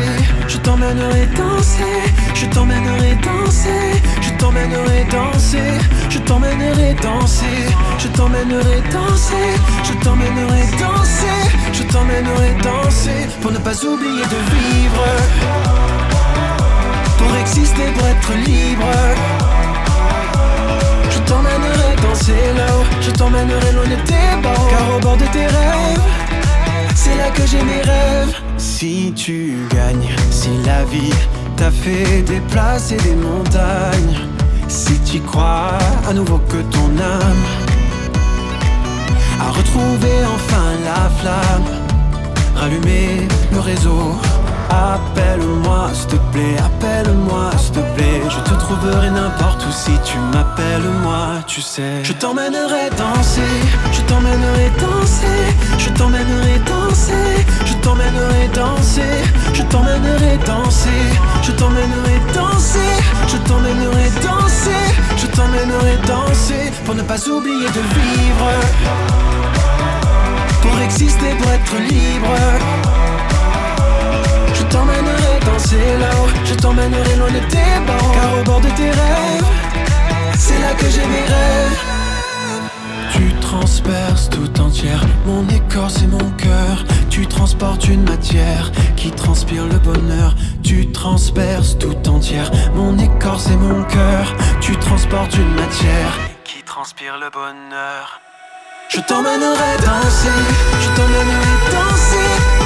je 0.47 0.59
t'emmènerai 0.59 1.27
danser, 1.37 1.97
je 2.35 2.47
t'emmènerai 2.47 3.16
danser, 3.24 4.01
je 4.23 4.31
t'emmènerai 4.39 5.05
danser, 5.11 5.73
je 6.09 6.19
t'emmènerai 6.20 6.95
danser, 7.03 7.61
je 7.99 8.07
t'emmènerai 8.16 8.81
danser, 8.93 9.49
je 9.82 9.93
t'emmènerai 10.05 10.62
danser, 10.78 11.39
je 11.73 11.82
t'emmènerai 11.82 12.51
danser. 12.62 13.20
Pour 13.41 13.51
ne 13.51 13.59
pas 13.59 13.77
oublier 13.85 14.27
de 14.35 14.41
vivre, 14.55 15.05
exister, 17.41 17.87
pour 17.95 18.07
être 18.07 18.33
libre. 18.47 18.87
Je 21.11 21.19
t'emmènerai 21.21 21.97
danser 22.03 22.43
là-haut, 22.57 22.85
je 23.01 23.11
t'emmènerai 23.11 23.73
loin 23.73 23.85
de 23.85 23.99
tes 24.05 24.43
bords, 24.43 24.69
car 24.71 24.97
au 24.97 25.01
bord 25.01 25.17
de 25.17 25.27
tes 25.27 25.47
rêves, 25.47 26.03
c'est 26.95 27.17
là 27.17 27.31
que 27.31 27.47
j'ai 27.47 27.62
mes 27.62 27.83
rêves. 27.83 28.35
Si 28.59 29.12
tu 29.17 29.67
gagnes, 29.75 30.09
si 30.31 30.51
la 30.65 30.85
vie 30.85 31.15
t'a 31.57 31.71
fait 31.71 32.23
déplacer 32.23 32.97
des 32.97 33.17
montagnes, 33.17 34.17
si 34.69 34.99
tu 35.01 35.21
crois 35.21 35.79
à 36.09 36.12
nouveau 36.12 36.39
que 36.49 36.59
ton 36.75 36.89
âme 36.99 37.45
a 39.41 39.51
retrouvé 39.51 40.11
enfin 40.35 40.69
la 40.85 41.09
flamme, 41.19 41.69
rallumer 42.55 43.27
le 43.53 43.61
réseau. 43.61 44.17
Appelle-moi, 44.71 45.91
s'il 45.93 46.07
te 46.07 46.17
plaît, 46.33 46.57
appelle-moi, 46.65 47.51
s'il 47.59 47.73
te 47.73 47.81
plaît. 47.97 48.23
Je 48.29 48.39
te 48.49 48.55
trouverai 48.55 49.11
n'importe 49.11 49.67
où 49.67 49.73
si 49.73 49.91
tu 50.05 50.17
m'appelles 50.33 50.89
moi, 51.03 51.43
tu 51.47 51.61
sais. 51.61 52.05
Je 52.05 52.13
t'emmènerai 52.13 52.91
danser, 52.97 53.57
je 53.93 54.01
t'emmènerai 54.03 54.71
danser, 54.79 55.43
je 55.79 55.91
t'emmènerai 55.91 56.59
danser, 56.67 57.47
je 57.67 57.75
t'emmènerai 57.83 58.49
danser, 58.55 59.25
je 59.55 59.63
t'emmènerai 59.63 60.39
danser, 60.47 61.03
je 61.33 61.43
t'emmènerai 61.53 62.21
danser, 62.33 62.95
je 63.27 63.37
t'emmènerai 63.39 64.11
danser, 64.23 64.85
je 65.17 65.27
t'emmènerai 65.27 65.97
danser 66.07 66.73
pour 66.85 66.95
ne 66.95 67.03
pas 67.03 67.29
oublier 67.29 67.67
de 67.67 67.83
vivre, 67.99 68.51
pour 70.63 70.81
exister, 70.81 71.35
pour 71.41 71.51
être 71.51 71.77
libre. 71.89 72.80
Je 74.71 74.77
t'emmènerai 74.77 75.41
danser 75.45 75.99
là-haut, 75.99 76.29
je 76.45 76.55
t'emmènerai 76.55 77.17
loin 77.17 77.29
de 77.29 77.41
tes 77.51 77.81
bords, 77.89 78.13
car 78.15 78.39
au 78.39 78.45
bord 78.45 78.61
de 78.61 78.69
tes 78.69 78.91
rêves, 78.91 79.45
c'est 80.39 80.59
là 80.61 80.75
que 80.79 80.89
j'ai 80.89 81.05
mes 81.09 81.27
rêves. 81.27 81.79
Tu 83.13 83.35
transperces 83.41 84.31
tout 84.31 84.61
entière 84.61 85.05
mon 85.27 85.45
écorce 85.49 86.03
et 86.05 86.07
mon 86.07 86.31
cœur. 86.37 86.85
Tu 87.11 87.27
transportes 87.27 87.89
une 87.89 88.05
matière 88.05 88.71
qui 88.97 89.11
transpire 89.11 89.67
le 89.67 89.79
bonheur. 89.79 90.37
Tu 90.63 90.93
transperces 90.93 91.77
tout 91.77 92.09
entière 92.09 92.49
mon 92.77 92.97
écorce 92.97 93.49
et 93.49 93.57
mon 93.57 93.83
cœur. 93.83 94.33
Tu 94.61 94.77
transportes 94.77 95.35
une 95.35 95.53
matière 95.55 96.17
qui 96.45 96.63
transpire 96.63 97.19
le 97.19 97.29
bonheur. 97.31 98.21
Je 98.89 99.01
t'emmènerai 99.01 99.77
danser, 99.85 100.29
je 100.81 100.89
t'emmènerai 100.97 101.55
danser, 101.71 102.60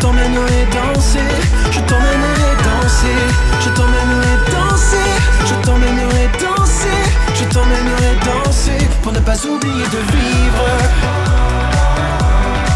t'emmènerai 0.00 0.66
danser, 0.72 1.30
je 1.70 1.80
t'emmènerai 1.80 2.50
danser, 2.64 3.20
je 3.60 3.68
t'emmènerai 3.76 4.34
danser, 4.50 5.10
je 5.48 5.54
t'emmènerai 5.64 6.24
danser, 6.40 7.00
je 7.34 7.44
t'emmènerai 7.52 8.12
danser 8.24 8.88
pour 9.02 9.12
ne 9.12 9.20
pas 9.20 9.38
oublier 9.46 9.86
de 9.96 10.00
vivre, 10.14 10.66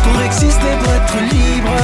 pour 0.05 0.23
exister, 0.23 0.73
pour 0.83 0.93
être 0.93 1.19
libre. 1.33 1.77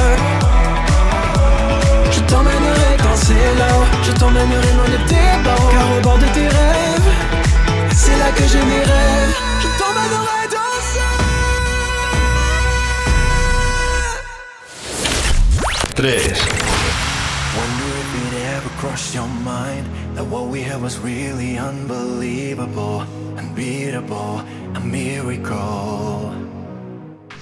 Je 2.12 2.20
t'emmènerai 2.20 2.90
danser 3.02 3.44
là-haut, 3.58 3.88
je 4.02 4.12
t'emmènerai 4.12 4.72
loin 4.76 4.90
de 4.94 5.08
tes 5.08 5.30
car 5.44 5.86
au 5.96 6.00
bord 6.02 6.18
de 6.18 6.28
tes 6.36 6.48
rêves, 6.48 7.10
c'est 7.96 8.18
là 8.18 8.30
que 8.36 8.44
j'ai 8.50 8.64
mes 8.70 8.84
rêves. 8.92 9.36
Je 9.62 9.68
t'emmènerai 9.78 10.39
3. 16.00 16.08
Wonder 16.08 17.90
if 18.00 18.32
it 18.32 18.34
ever 18.56 18.70
crossed 18.80 19.14
your 19.14 19.28
mind 19.44 19.86
that 20.14 20.24
what 20.24 20.46
we 20.46 20.62
had 20.62 20.80
was 20.80 20.98
really 20.98 21.58
unbelievable, 21.58 23.04
unbeatable, 23.36 24.40
a 24.74 24.80
miracle. 24.80 26.32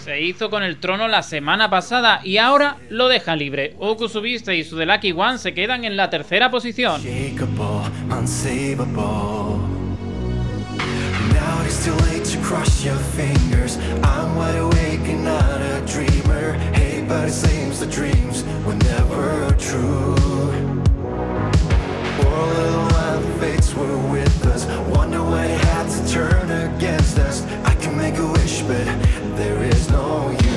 Se 0.03 0.21
hizo 0.23 0.51
con 0.51 0.65
el 0.65 0.81
trono 0.81 1.07
la 1.07 1.23
semana 1.23 1.71
pasada 1.71 2.21
y 2.25 2.39
ahora 2.39 2.79
lo 2.91 3.07
deja 3.07 3.37
libre. 3.37 3.77
Oku 3.79 4.09
Subiste 4.09 4.57
y 4.57 4.65
su 4.65 4.77
The 4.77 4.87
Lucky 4.87 5.13
One 5.13 5.39
se 5.39 5.55
quedan 5.55 5.85
en 5.85 5.97
la 5.97 6.11
tercera 6.11 6.51
posición. 6.51 7.01
Unshakable, 7.01 7.89
unsavable. 8.11 9.61
Now 11.33 11.63
it's 11.65 11.85
too 11.85 11.95
late 12.11 12.25
to 12.25 12.41
cross 12.41 12.85
your 12.85 12.99
fingers. 13.15 13.79
I'm 14.03 14.35
wide 14.35 14.59
awake 14.59 15.09
and 15.09 15.25
not 15.25 15.61
a 15.61 15.81
dreamer. 15.87 16.78
But 17.09 17.29
it 17.29 17.33
seems 17.33 17.81
the 17.81 17.87
dreams 17.87 18.45
were 18.67 18.75
never 18.75 19.51
true. 19.59 20.15
A 22.21 22.45
little 22.59 22.87
while, 22.93 23.21
the 23.21 23.33
fates 23.41 23.75
were 23.75 24.13
with 24.13 24.47
us. 24.47 24.67
Wonder 24.95 25.23
what 25.23 25.47
it 25.47 25.59
had 25.59 25.89
to 25.89 26.13
turn 26.13 26.51
against 26.51 27.19
us. 27.19 27.47
I 27.65 27.75
can 27.77 27.97
make 27.97 28.19
a 28.19 28.27
wish, 28.33 28.61
but 28.61 28.85
there 29.39 29.63
is 29.63 29.91
no 29.91 30.29
use. 30.33 30.48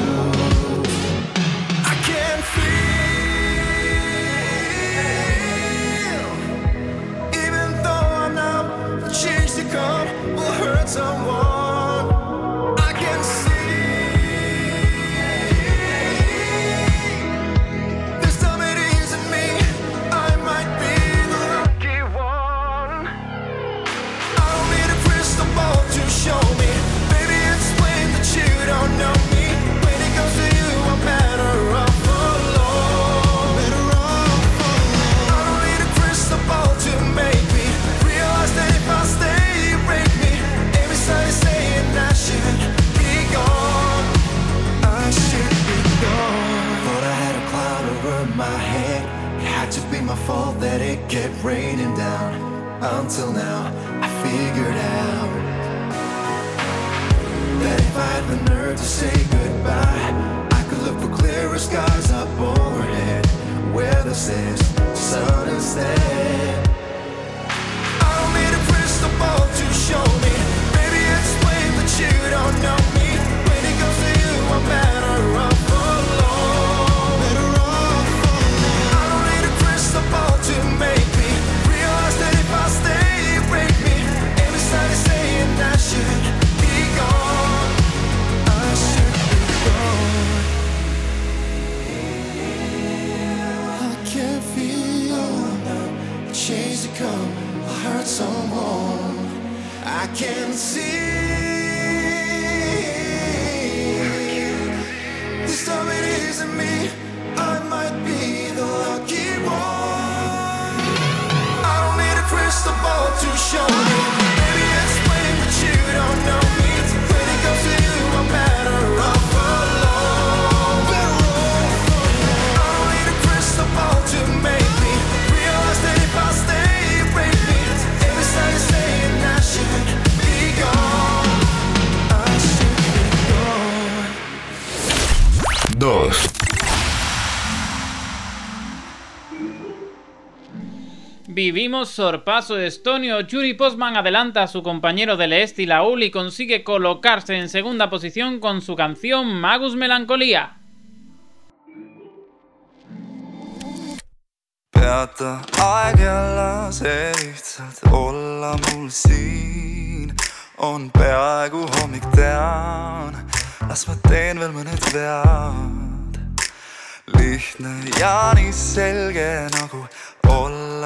Vivimos 141.51 141.89
sorpaso 141.89 142.55
estonio. 142.67 143.19
Yuri 143.19 143.55
Postman 143.55 143.97
adelanta 143.97 144.41
a 144.41 144.47
su 144.47 144.63
compañero 144.63 145.17
del 145.17 145.33
Este 145.33 145.63
y 145.63 145.65
y 146.01 146.09
consigue 146.09 146.63
colocarse 146.63 147.37
en 147.37 147.49
segunda 147.49 147.89
posición 147.89 148.39
con 148.39 148.61
su 148.61 148.77
canción 148.77 149.41
Magus 149.41 149.75
Melancolía. 149.75 150.60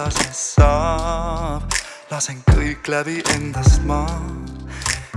See 0.04 0.34
saab, 0.36 1.64
lasen 2.12 2.42
kõik 2.52 2.88
läbi 2.92 3.22
endast 3.36 3.84
ma 3.88 4.02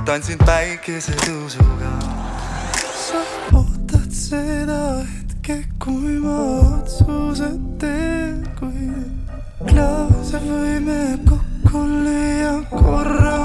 tantsin 0.06 0.38
päikesetõusuga. 0.38 1.90
sa 2.94 3.22
ootad 3.58 4.12
seda 4.14 4.78
hetke, 5.02 5.58
kui 5.82 6.18
ma 6.22 6.38
otsuse 6.76 7.50
teen, 7.82 8.46
kui 8.60 8.86
klaase 9.66 10.38
võime 10.46 11.18
kokku 11.26 11.82
lüüa, 11.82 12.54
korra 12.70 13.37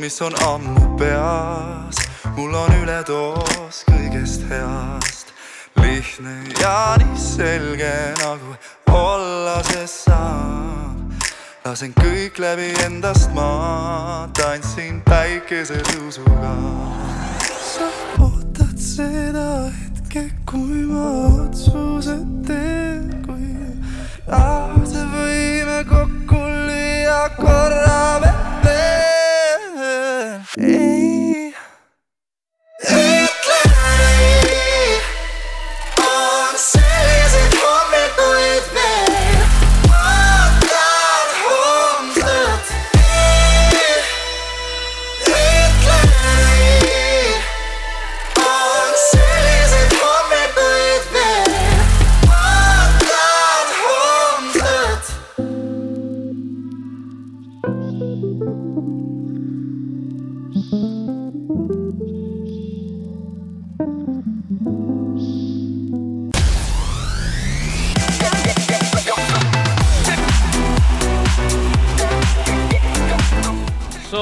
mis 0.00 0.22
on 0.22 0.32
ammu 0.42 0.96
peas, 0.98 1.96
mul 2.36 2.54
on 2.56 2.72
üledoos 2.82 3.82
kõigest 3.90 4.46
heast. 4.48 5.32
lihtne 5.76 6.32
ja 6.60 6.96
nii 7.00 7.18
selge 7.20 7.92
nagu 8.20 8.54
olla 8.96 9.58
see 9.68 9.84
saab. 9.86 11.26
lasen 11.64 11.92
kõik 12.00 12.40
läbi 12.40 12.70
endast 12.86 13.34
ma 13.36 14.28
tantsin 14.38 15.02
päikesetõusuga. 15.04 16.54
sa 17.60 17.90
ootad 18.24 18.80
seda 18.80 19.68
hetke, 19.68 20.30
kui 20.48 20.86
ma 20.88 21.10
otsuse 21.44 22.16
teen, 22.48 23.20
kui 23.26 23.52
lahti 24.32 25.04
võime 25.12 25.84
kokku 25.92 26.40
lüüa 26.40 27.22
korra 27.36 28.19
Hey. 30.58 30.79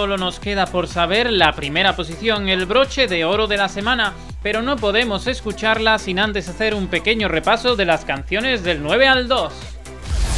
Solo 0.08 0.24
nos 0.24 0.40
queda 0.40 0.64
por 0.64 0.88
saber 0.88 1.30
la 1.30 1.52
primera 1.52 1.94
posición, 1.94 2.48
el 2.48 2.64
broche 2.64 3.08
de 3.08 3.26
oro 3.26 3.46
de 3.46 3.58
la 3.58 3.68
semana, 3.68 4.14
pero 4.42 4.62
no 4.62 4.76
podemos 4.76 5.26
escucharla 5.26 5.98
sin 5.98 6.18
antes 6.18 6.48
hacer 6.48 6.74
un 6.74 6.86
pequeño 6.86 7.28
repaso 7.28 7.76
de 7.76 7.84
las 7.84 8.06
canciones 8.06 8.64
del 8.64 8.82
9 8.82 9.06
al 9.06 9.28
2. 9.28 9.52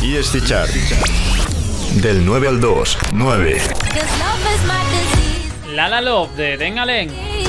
ESC 0.02 0.44
Chart. 0.44 0.70
Del 2.02 2.26
9 2.26 2.48
al 2.48 2.60
2. 2.60 2.98
9. 3.12 3.58
Cause 3.58 3.68
love 4.18 4.54
is 4.56 4.66
my 4.66 4.82
disease. 4.90 5.76
La 5.76 5.88
La 5.88 6.00
Love 6.00 6.34
de 6.34 6.56
Den 6.56 6.80
Allen. 6.80 7.10
I, 7.10 7.40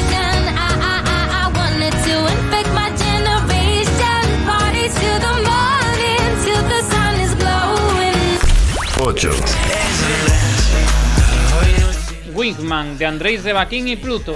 Wingman 12.33 12.97
de 12.97 13.05
Andrei 13.05 13.37
Rebaquín 13.37 13.87
y 13.87 13.95
Pluto. 13.95 14.35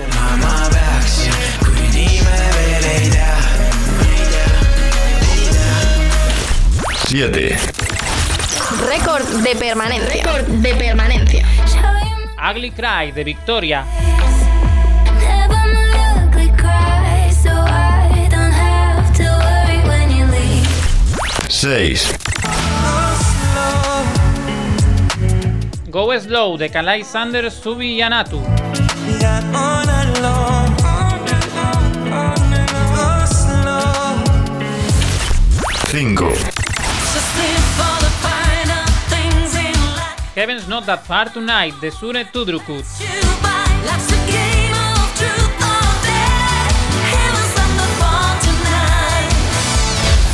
Siete. 7.08 7.58
Récord 8.88 9.26
de 9.42 9.56
permanencia. 9.56 10.10
Récord 10.10 10.48
de 10.48 10.76
permanencia. 10.76 11.46
Ugly 12.52 12.72
Cry 12.72 13.12
de 13.14 13.24
Victoria. 13.24 13.86
6. 21.50 22.25
Go 25.96 26.12
Slow 26.20 26.58
de 26.58 26.70
Kalai 26.70 27.06
Sanders, 27.06 27.54
Subi 27.54 27.96
y 27.96 28.02
Anatu. 28.02 28.36
on 29.54 29.90
alone, 29.90 30.76
slow. 33.26 34.24
5. 35.88 36.52
Heaven's 40.36 40.68
Not 40.68 40.86
That 40.86 41.06
Far 41.06 41.32
Tonight 41.32 41.80
de 41.80 41.90
Sure 41.92 42.26
Tudrukut. 42.26 42.84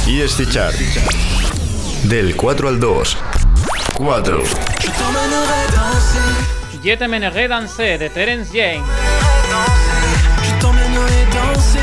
ESC 0.08 0.50
Chart. 0.50 0.76
Del 2.06 2.36
4 2.36 2.68
al 2.68 2.80
2. 2.80 3.18
4. 3.94 4.71
Je 6.84 6.96
t'emmènerai 6.96 7.48
danser 7.48 8.00
de 8.00 8.08
Terence 8.08 8.52
Jane. 8.52 8.82
Je 10.44 10.52
t'emmènerai 10.60 11.26
danser, 11.32 11.80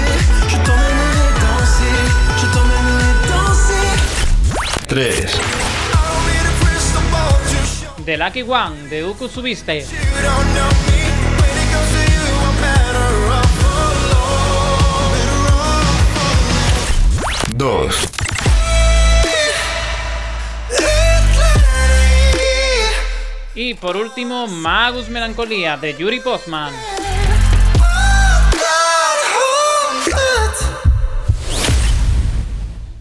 je 0.48 0.56
t'emmènerai 0.66 1.30
danser, 1.44 1.94
je 2.36 2.46
t'emmènerai 2.52 3.12
danser. 3.28 3.86
3. 4.88 4.94
The 8.04 8.16
Lucky 8.18 8.42
One 8.42 8.88
de 8.90 8.98
Uku 9.08 9.28
Subiste. 9.28 9.86
2. 17.56 18.07
Y 23.60 23.74
por 23.74 23.96
último, 23.96 24.46
Magus 24.46 25.08
Melancolía 25.08 25.76
de 25.76 25.92
Yuri 25.98 26.20
Postman. 26.20 26.72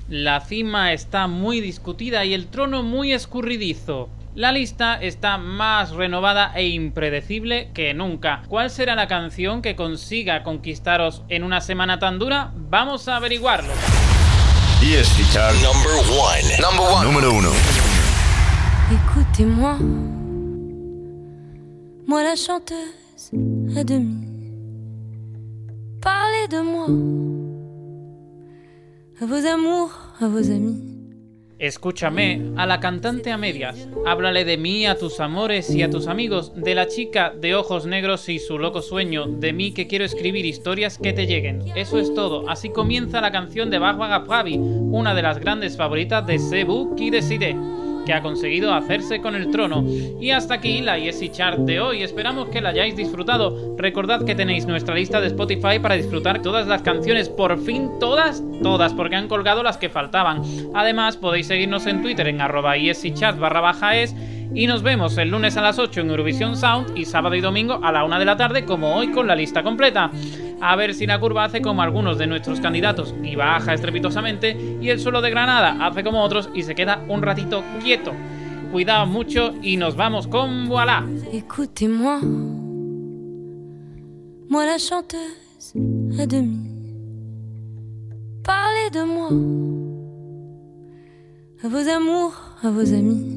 La 0.10 0.42
cima 0.42 0.94
está 0.94 1.28
muy 1.28 1.62
discutida 1.62 2.26
y 2.26 2.34
el 2.34 2.48
trono 2.48 2.82
muy 2.82 3.14
escurridizo. 3.14 4.10
La 4.34 4.52
lista 4.52 4.96
está 5.00 5.38
más 5.38 5.92
renovada 5.92 6.52
e 6.56 6.66
impredecible 6.70 7.70
que 7.76 7.94
nunca. 7.94 8.42
¿Cuál 8.48 8.72
será 8.72 8.96
la 8.96 9.08
canción 9.08 9.62
que 9.62 9.76
consiga 9.76 10.42
conquistaros 10.42 11.22
en 11.30 11.44
una 11.44 11.62
semana 11.62 12.00
tan 12.00 12.18
dura? 12.18 12.52
Vamos 12.56 13.08
a 13.08 13.18
averiguarlo. 13.18 13.74
ESC 14.82 15.32
Chart 15.32 15.56
Number 15.58 15.94
one. 16.20 16.42
Number 16.60 16.96
one. 16.96 17.06
número 17.06 17.32
1. 17.32 17.48
Écoutez-moi, 18.90 19.76
moi 22.08 22.24
la 22.24 22.36
chanteuse 22.36 23.32
à 23.76 23.84
demi. 23.84 24.26
Parlez 26.02 26.48
de 26.50 26.62
moi, 26.62 26.88
à 29.22 29.26
vos 29.26 29.46
amours, 29.46 29.92
à 30.22 30.28
vos 30.28 30.50
amis. 30.50 30.98
Escúchame, 31.60 32.54
a 32.56 32.68
la 32.68 32.80
cantante 32.80 33.32
a 33.32 33.38
medias. 33.38 33.90
Háblale 34.06 34.46
de 34.46 34.58
mí 34.58 34.86
a 34.86 34.96
tus 34.96 35.20
amores 35.20 35.72
y 35.72 35.82
a 35.82 35.90
tus 35.90 36.08
amigos, 36.08 36.54
de 36.56 36.76
la 36.76 36.88
chica 36.88 37.34
de 37.36 37.56
ojos 37.56 37.88
negros 37.88 38.30
y 38.30 38.38
su 38.38 38.60
loco 38.60 38.84
sueño, 38.84 39.26
de 39.26 39.54
mí 39.54 39.74
que 39.74 39.88
quiero 39.88 40.06
escribir 40.06 40.46
historias 40.46 41.00
que 41.00 41.14
te 41.14 41.26
lleguen. 41.26 41.64
Eso 41.76 41.98
es 41.98 42.14
todo. 42.14 42.48
Así 42.48 42.70
comienza 42.70 43.22
la 43.22 43.32
canción 43.32 43.72
de 43.72 43.80
Barbara 43.80 44.24
una 44.92 45.16
de 45.16 45.22
las 45.24 45.40
grandes 45.40 45.76
favoritas 45.76 46.26
de 46.28 46.38
Cebu 46.38 46.96
qui 46.96 47.10
Decide, 47.10 47.56
que 48.08 48.14
ha 48.14 48.22
conseguido 48.22 48.74
hacerse 48.74 49.20
con 49.20 49.36
el 49.36 49.52
trono. 49.52 49.84
Y 50.20 50.32
hasta 50.32 50.54
aquí 50.54 50.80
la 50.80 50.98
ESI 50.98 51.30
Chart 51.30 51.60
de 51.60 51.82
hoy. 51.82 52.04
Esperamos 52.04 52.48
que 52.48 52.62
la 52.62 52.70
hayáis 52.70 52.96
disfrutado. 52.96 53.76
Recordad 53.78 54.24
que 54.24 54.34
tenéis 54.34 54.66
nuestra 54.66 54.96
lista 54.96 55.20
de 55.20 55.28
Spotify 55.28 55.78
para 55.82 55.96
disfrutar 55.96 56.42
todas 56.42 56.68
las 56.68 56.82
canciones, 56.84 57.28
por 57.28 57.60
fin 57.60 57.92
todas, 58.00 58.42
todas, 58.64 58.94
porque 58.94 59.18
han 59.18 59.28
colgado 59.28 59.62
las 59.62 59.78
que 59.78 59.90
faltaban. 59.90 60.42
Además, 60.74 61.18
podéis 61.18 61.48
seguirnos 61.48 61.86
en 61.86 62.02
Twitter 62.02 62.30
en 62.30 62.40
arroba 62.40 62.76
barra. 63.38 63.76
Y 64.54 64.66
nos 64.66 64.82
vemos 64.82 65.18
el 65.18 65.30
lunes 65.30 65.56
a 65.58 65.62
las 65.62 65.78
8 65.78 66.02
en 66.02 66.10
Eurovisión 66.10 66.58
Sound 66.58 66.98
y 66.98 67.06
sábado 67.06 67.36
y 67.36 67.42
domingo 67.42 67.80
a 67.84 67.92
la 67.92 68.04
1 68.04 68.20
de 68.20 68.26
la 68.26 68.38
tarde, 68.38 68.66
como 68.66 68.96
hoy, 68.96 69.12
con 69.12 69.28
la 69.28 69.36
lista 69.36 69.62
completa. 69.62 70.10
A 70.62 70.76
ver 70.76 70.94
si 70.94 71.06
la 71.06 71.20
curva 71.20 71.44
hace 71.44 71.62
como 71.62 71.82
algunos 71.82 72.18
de 72.18 72.26
nuestros 72.28 72.60
candidatos 72.60 73.14
y 73.24 73.36
baja 73.36 73.74
estrepitosamente, 73.74 74.58
y 74.82 74.90
el 74.90 75.00
suelo 75.00 75.22
de 75.22 75.30
Granada 75.30 75.78
hace 75.86 76.04
como 76.04 76.24
otros 76.24 76.50
y 76.54 76.64
se 76.64 76.74
queda 76.74 77.04
un 77.08 77.22
ratito 77.22 77.64
quieto. 77.84 78.14
Cuidado 78.72 79.06
mucho 79.06 79.54
y 79.62 79.78
nos 79.78 79.96
vamos 79.96 80.28
con 80.28 80.68
voilà. 80.68 81.06
Écoutez-moi, 81.32 82.20
moi 84.50 84.66
la 84.66 84.78
chanteuse 84.78 85.74
à 86.20 86.26
demi. 86.26 86.68
Parlez 88.44 88.90
de 88.92 89.04
moi, 89.04 89.30
à 91.64 91.68
vos 91.70 91.88
amours, 91.88 92.36
à 92.64 92.70
vos 92.70 92.94
amis. 92.94 93.37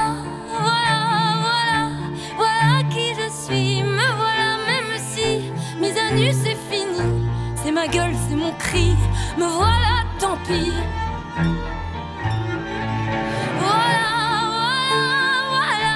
ma 7.81 7.87
gueule, 7.87 8.13
c'est 8.29 8.35
mon 8.35 8.51
cri. 8.53 8.95
Me 9.39 9.45
voilà, 9.45 10.03
tant 10.19 10.37
pis. 10.45 10.71
Voilà, 13.63 14.09
voilà, 14.55 15.03
voilà, 15.55 15.95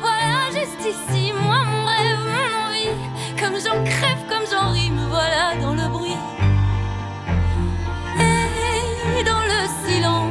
voilà, 0.00 0.38
juste 0.52 0.82
ici, 0.92 1.32
moi, 1.32 1.64
mon 1.64 1.84
rêve, 1.86 2.22
mon 2.34 2.50
envie. 2.64 2.94
Comme 3.40 3.56
j'en 3.64 3.82
crève, 3.82 4.22
comme 4.28 4.46
j'en 4.48 4.70
ris, 4.70 4.90
me 4.92 5.06
voilà 5.08 5.56
dans 5.60 5.74
le 5.74 5.88
bruit. 5.88 6.20
Et 9.18 9.24
dans 9.24 9.44
le 9.52 9.60
silence. 9.84 10.30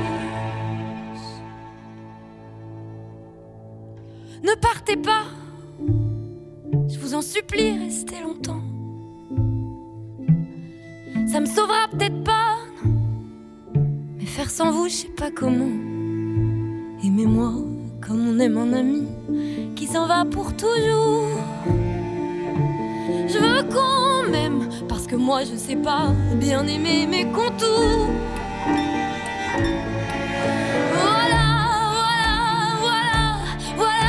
Ne 4.42 4.56
partez 4.56 4.96
pas, 4.96 5.26
je 6.88 6.98
vous 6.98 7.14
en 7.14 7.22
supplie, 7.22 7.78
restez 7.78 8.22
longtemps. 8.22 8.73
Ça 11.34 11.40
me 11.40 11.48
sauvera 11.48 11.88
peut-être 11.90 12.24
pas. 12.24 12.58
Mais 14.20 14.26
faire 14.28 14.52
sans 14.52 14.70
vous, 14.70 14.88
je 14.88 14.94
sais 14.94 15.08
pas 15.18 15.32
comment. 15.32 15.74
Aimez-moi 17.04 17.54
comme 18.02 18.30
on 18.30 18.40
aime 18.40 18.56
un 18.56 18.72
ami 18.72 19.08
qui 19.76 19.88
s'en 19.88 20.06
va 20.06 20.26
pour 20.26 20.56
toujours. 20.56 21.30
Je 23.28 23.40
veux 23.40 23.64
qu'on 23.64 24.30
m'aime 24.30 24.70
parce 24.88 25.08
que 25.08 25.16
moi 25.16 25.44
je 25.44 25.56
sais 25.56 25.76
pas 25.76 26.12
bien 26.36 26.68
aimer 26.68 27.08
mes 27.08 27.26
contours. 27.26 28.10
Voilà, 31.02 31.48
voilà, 31.98 32.38
voilà, 32.80 33.40
voilà 33.76 34.04